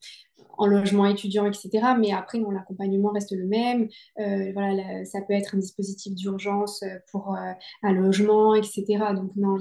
[0.58, 1.70] en logement étudiant, etc.
[2.00, 3.88] Mais après, non, l'accompagnement reste le même.
[4.20, 7.52] Euh, voilà, ça peut être un dispositif d'urgence euh, pour euh,
[7.84, 8.86] un logement, etc.
[9.16, 9.58] Donc non,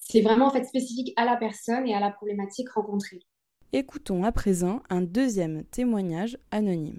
[0.00, 3.20] c'est vraiment en fait spécifique à la personne et à la problématique rencontrée.
[3.72, 6.98] Écoutons à présent un deuxième témoignage anonyme.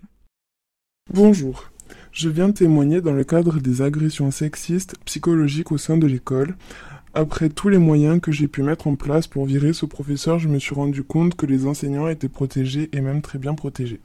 [1.13, 1.71] Bonjour,
[2.11, 6.55] je viens témoigner dans le cadre des agressions sexistes psychologiques au sein de l'école
[7.14, 10.47] après tous les moyens que j'ai pu mettre en place pour virer ce professeur, je
[10.47, 13.99] me suis rendu compte que les enseignants étaient protégés et même très bien protégés.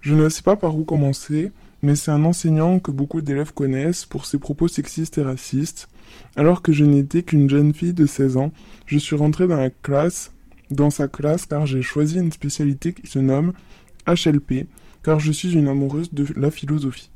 [0.00, 4.04] Je ne sais pas par où commencer, mais c'est un enseignant que beaucoup d'élèves connaissent
[4.04, 5.88] pour ses propos sexistes et racistes.
[6.34, 8.52] Alors que je n'étais qu'une jeune fille de 16 ans,
[8.86, 10.32] je suis rentrée dans la classe,
[10.70, 13.52] dans sa classe car j'ai choisi une spécialité qui se nomme
[14.08, 14.66] HLP,
[15.04, 17.10] car je suis une amoureuse de la philosophie.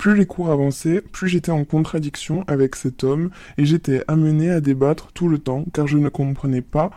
[0.00, 3.28] Plus les cours avançaient, plus j'étais en contradiction avec cet homme
[3.58, 6.90] et j'étais amené à débattre tout le temps car je ne comprenais pas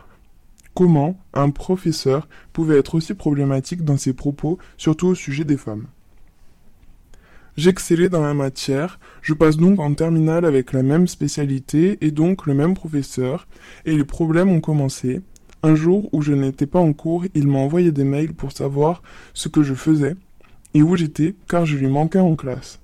[0.72, 5.84] comment un professeur pouvait être aussi problématique dans ses propos, surtout au sujet des femmes.
[7.58, 12.46] J'excellais dans la matière, je passe donc en terminale avec la même spécialité et donc
[12.46, 13.46] le même professeur,
[13.84, 15.20] et les problèmes ont commencé.
[15.62, 19.02] Un jour où je n'étais pas en cours, il m'a envoyé des mails pour savoir
[19.34, 20.16] ce que je faisais
[20.72, 22.80] et où j'étais car je lui manquais en classe.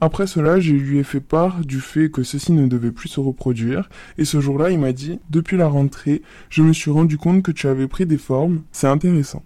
[0.00, 3.20] Après cela, je lui ai fait part du fait que ceci ne devait plus se
[3.20, 3.88] reproduire,
[4.18, 7.52] et ce jour-là, il m'a dit, depuis la rentrée, je me suis rendu compte que
[7.52, 9.42] tu avais pris des formes, c'est intéressant.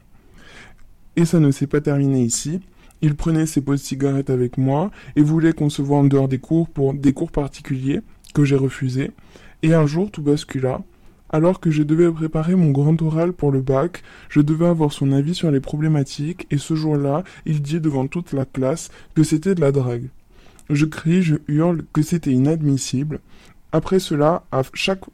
[1.17, 2.61] Et ça ne s'est pas terminé ici.
[3.03, 6.39] Il prenait ses pots de cigarettes avec moi et voulait qu'on se en dehors des
[6.39, 8.01] cours pour des cours particuliers
[8.35, 9.11] que j'ai refusés.
[9.63, 10.81] Et un jour, tout bascula.
[11.31, 15.13] Alors que je devais préparer mon grand oral pour le bac, je devais avoir son
[15.13, 19.55] avis sur les problématiques et ce jour-là, il dit devant toute la classe que c'était
[19.55, 20.09] de la drague.
[20.71, 23.21] Je crie, je hurle que c'était inadmissible.
[23.73, 25.05] Après cela, à chaque,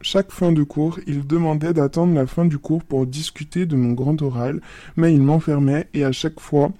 [0.00, 3.92] chaque fin de cours, il demandait d'attendre la fin du cours pour discuter de mon
[3.92, 4.60] grand oral,
[4.96, 6.72] mais il m'enfermait et à chaque fois,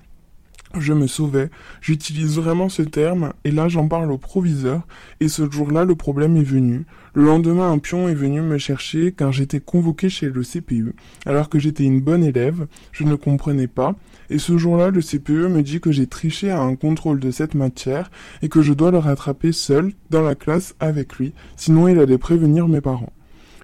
[0.79, 1.51] je me sauvais.
[1.81, 4.87] J'utilise vraiment ce terme, et là j'en parle au proviseur,
[5.21, 6.85] et ce jour-là le problème est venu.
[7.15, 10.95] Le lendemain un pion est venu me chercher car j'étais convoqué chez le CPE,
[11.27, 13.95] alors que j'étais une bonne élève, je ne comprenais pas,
[14.31, 17.55] et ce jour-là le CPE me dit que j'ai triché à un contrôle de cette
[17.55, 18.11] matière,
[18.43, 22.19] et que je dois le rattraper seul, dans la classe, avec lui, sinon il allait
[22.19, 23.13] prévenir mes parents.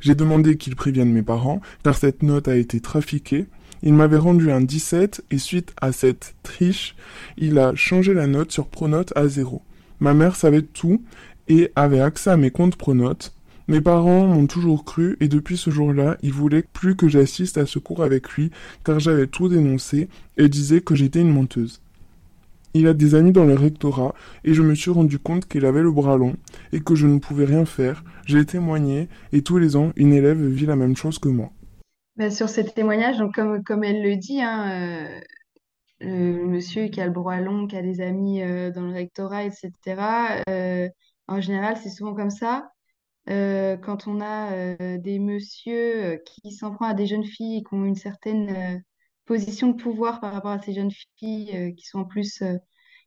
[0.01, 3.47] J'ai demandé qu'il prévienne mes parents, car cette note a été trafiquée,
[3.83, 6.97] il m'avait rendu un 17 et suite à cette triche,
[7.39, 9.63] il a changé la note sur Pronote à 0.
[10.01, 11.03] Ma mère savait tout
[11.49, 13.35] et avait accès à mes comptes Pronote.
[13.69, 17.67] Mes parents m'ont toujours cru et depuis ce jour-là, ils voulaient plus que j'assiste à
[17.67, 18.51] ce cours avec lui
[18.85, 21.81] car j'avais tout dénoncé et disaient que j'étais une menteuse.
[22.75, 24.15] Il a des amis dans le rectorat
[24.45, 26.37] et je me suis rendu compte qu'il avait le bras long
[26.73, 28.05] et que je ne pouvais rien faire.
[28.27, 31.51] J'ai témoigné et tous les ans, une élève vit la même chose que moi.
[32.21, 35.21] Bah, sur ces témoignages, comme, elle le dit, hein, euh,
[36.01, 39.45] le monsieur qui a le bras long, qui a des amis euh, dans le rectorat,
[39.45, 40.87] etc., euh,
[41.29, 42.73] en général, c'est souvent comme ça.
[43.27, 47.87] quand on a des messieurs qui s'en prennent à des jeunes filles et qui ont
[47.87, 48.85] une certaine
[49.25, 52.41] position de pouvoir par rapport à ces jeunes filles qui sont en plus,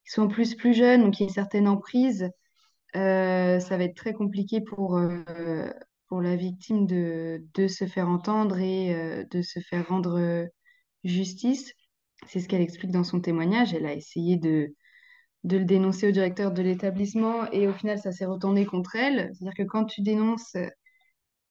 [0.05, 2.31] qui sont en plus plus jeunes, donc qui ont une certaine emprise,
[2.95, 4.99] ça va être très compliqué pour,
[6.07, 10.47] pour la victime de, de se faire entendre et euh, de se faire rendre
[11.03, 11.73] justice.
[12.27, 13.73] C'est ce qu'elle explique dans son témoignage.
[13.73, 14.75] Elle a essayé de,
[15.45, 19.31] de le dénoncer au directeur de l'établissement et au final, ça s'est retourné contre elle.
[19.33, 20.55] C'est-à-dire que quand tu dénonces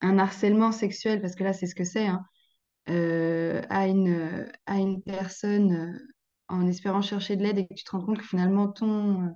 [0.01, 2.25] un harcèlement sexuel, parce que là, c'est ce que c'est, hein,
[2.89, 5.99] euh, à, une, à une personne
[6.49, 9.35] en espérant chercher de l'aide et que tu te rends compte que finalement ton,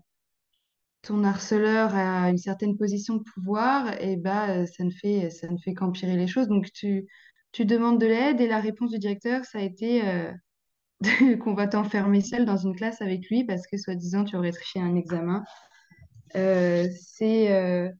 [1.01, 5.47] ton harceleur a une certaine position de pouvoir, et bah, euh, ça ne fait, ça
[5.49, 6.47] ne fait qu'empirer les choses.
[6.47, 7.07] Donc, tu,
[7.51, 10.31] tu demandes de l'aide et la réponse du directeur, ça a été euh,
[11.41, 14.79] qu'on va t'enfermer seul dans une classe avec lui parce que, soi-disant, tu aurais triché
[14.79, 15.43] un examen.
[16.35, 17.91] Euh, c'est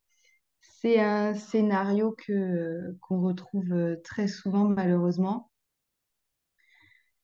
[0.62, 5.50] c'est un scénario que, qu'on retrouve très souvent, malheureusement.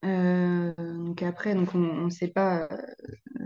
[0.04, 2.68] Donc après, donc on ne sait pas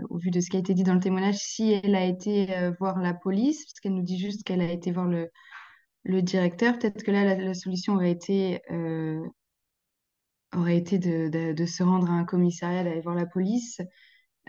[0.09, 2.55] au vu de ce qui a été dit dans le témoignage, si elle a été
[2.55, 5.29] euh, voir la police, parce qu'elle nous dit juste qu'elle a été voir le,
[6.21, 9.21] directeur, peut-être que là, la, solution aurait été, euh,
[10.55, 13.79] aurait été de, de, se rendre à un commissariat, d'aller voir la police.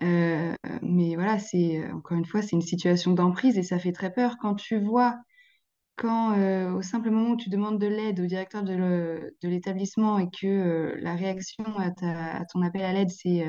[0.02, 4.12] Euh, mais voilà, c'est encore une fois, c'est une situation d'emprise et ça fait très
[4.12, 5.18] peur quand tu vois,
[6.00, 6.34] quand
[6.74, 11.14] au simple moment où tu demandes de l'aide au directeur de l'établissement et que la
[11.14, 13.44] réaction à, ton appel à l'aide, c'est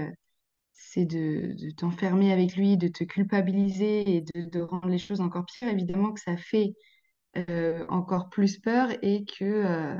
[0.91, 5.69] c'est de, t'enfermer avec lui, de te culpabiliser et de, rendre les choses encore pires,
[5.69, 6.73] évidemment que ça fait
[7.37, 9.95] euh, encore plus peur et que euh,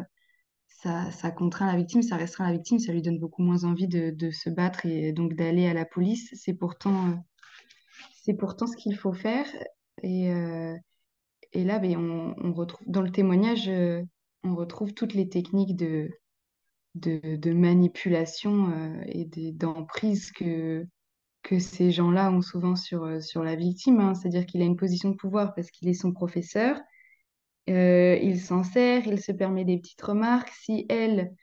[0.68, 4.32] ça, contraint la victime, ça restreint la victime, ça lui donne beaucoup moins envie de,
[4.32, 6.30] se battre et donc d'aller à la police.
[6.34, 7.16] C'est pourtant, euh,
[8.24, 9.46] c'est pourtant ce qu'il faut faire.
[10.04, 10.34] Et,
[11.54, 13.70] et là, ben, on, retrouve dans le témoignage,
[14.44, 16.10] on retrouve toutes les techniques de,
[16.96, 20.86] de, manipulation euh, et d'emprise que,
[21.44, 24.00] que ces gens-là ont souvent sur, euh, sur la victime.
[24.00, 24.14] Hein.
[24.14, 26.80] C'est-à-dire qu'il a une position de pouvoir parce qu'il est son professeur.
[27.70, 30.50] Euh, il s'en sert, il se permet des petites remarques.
[30.50, 31.34] Si elle,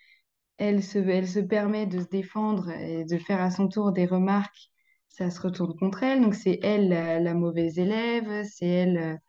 [0.59, 4.07] elle se, elle se permet de se défendre et de faire à son tour des
[4.07, 4.71] remarques,
[5.09, 6.21] ça se retourne contre elle.
[6.21, 9.21] Donc c'est elle la, mauvaise élève, c'est elle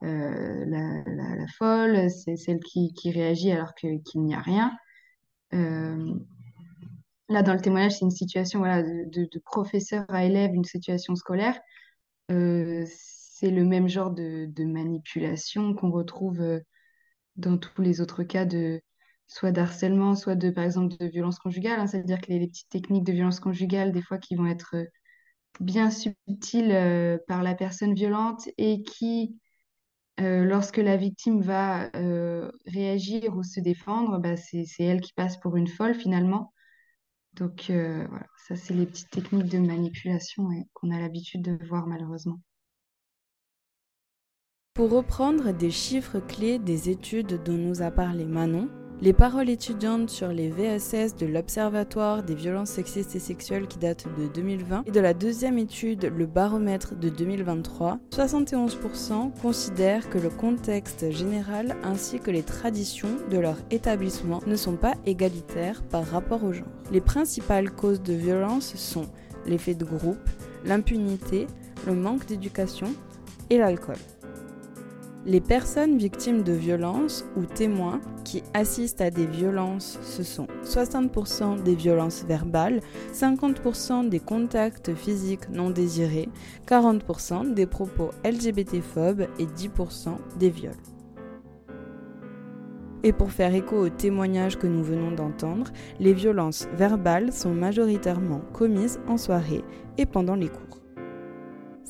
[0.00, 4.72] la, la, folle, c'est celle qui, réagit alors qu'il n'y a rien.
[5.54, 6.14] Euh,
[7.28, 11.58] là, dans le témoignage, c'est une situation de, professeur à élève, une situation scolaire.
[12.30, 16.60] Euh, c'est le même genre de, manipulation qu'on retrouve euh,
[17.36, 18.80] dans tous les autres cas de
[19.26, 21.80] soit d'harcèlement, soit de, par exemple, de violence conjugale.
[21.80, 21.86] Hein.
[21.86, 24.76] C'est-à-dire que les, petites techniques de violence conjugale, des fois, qui vont être
[25.60, 29.38] bien subtiles par la personne violente et qui
[30.20, 35.36] euh, lorsque la victime va euh, réagir ou se défendre, bah, c'est elle qui passe
[35.36, 36.52] pour une folle finalement.
[37.34, 41.86] Donc euh, voilà, ça c'est les petites techniques de manipulation qu'on a l'habitude de voir
[41.86, 42.40] malheureusement.
[44.74, 48.68] Pour reprendre des chiffres clés des études dont nous a parlé Manon,
[49.00, 54.06] les paroles étudiantes sur les VSS de l'Observatoire des violences sexistes et sexuelles qui date
[54.18, 60.30] de 2020 et de la deuxième étude, le baromètre de 2023, 71% considèrent que le
[60.30, 66.42] contexte général ainsi que les traditions de leur établissement ne sont pas égalitaires par rapport
[66.42, 66.66] au genre.
[66.90, 69.06] Les principales causes de violence sont
[69.46, 70.28] l'effet de groupe,
[70.64, 71.46] l'impunité,
[71.86, 72.88] le manque d'éducation
[73.48, 73.96] et l'alcool.
[75.28, 81.62] Les personnes victimes de violences ou témoins qui assistent à des violences, ce sont 60%
[81.62, 82.80] des violences verbales,
[83.12, 86.30] 50% des contacts physiques non désirés,
[86.66, 90.72] 40% des propos LGBT-phobes et 10% des viols.
[93.02, 95.70] Et pour faire écho au témoignage que nous venons d'entendre,
[96.00, 99.62] les violences verbales sont majoritairement commises en soirée
[99.98, 100.67] et pendant les cours.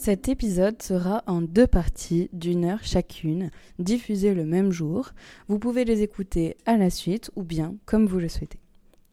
[0.01, 5.11] Cet épisode sera en deux parties d'une heure chacune, diffusées le même jour.
[5.49, 8.61] Vous pouvez les écouter à la suite ou bien comme vous le souhaitez.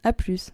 [0.04, 0.52] A plus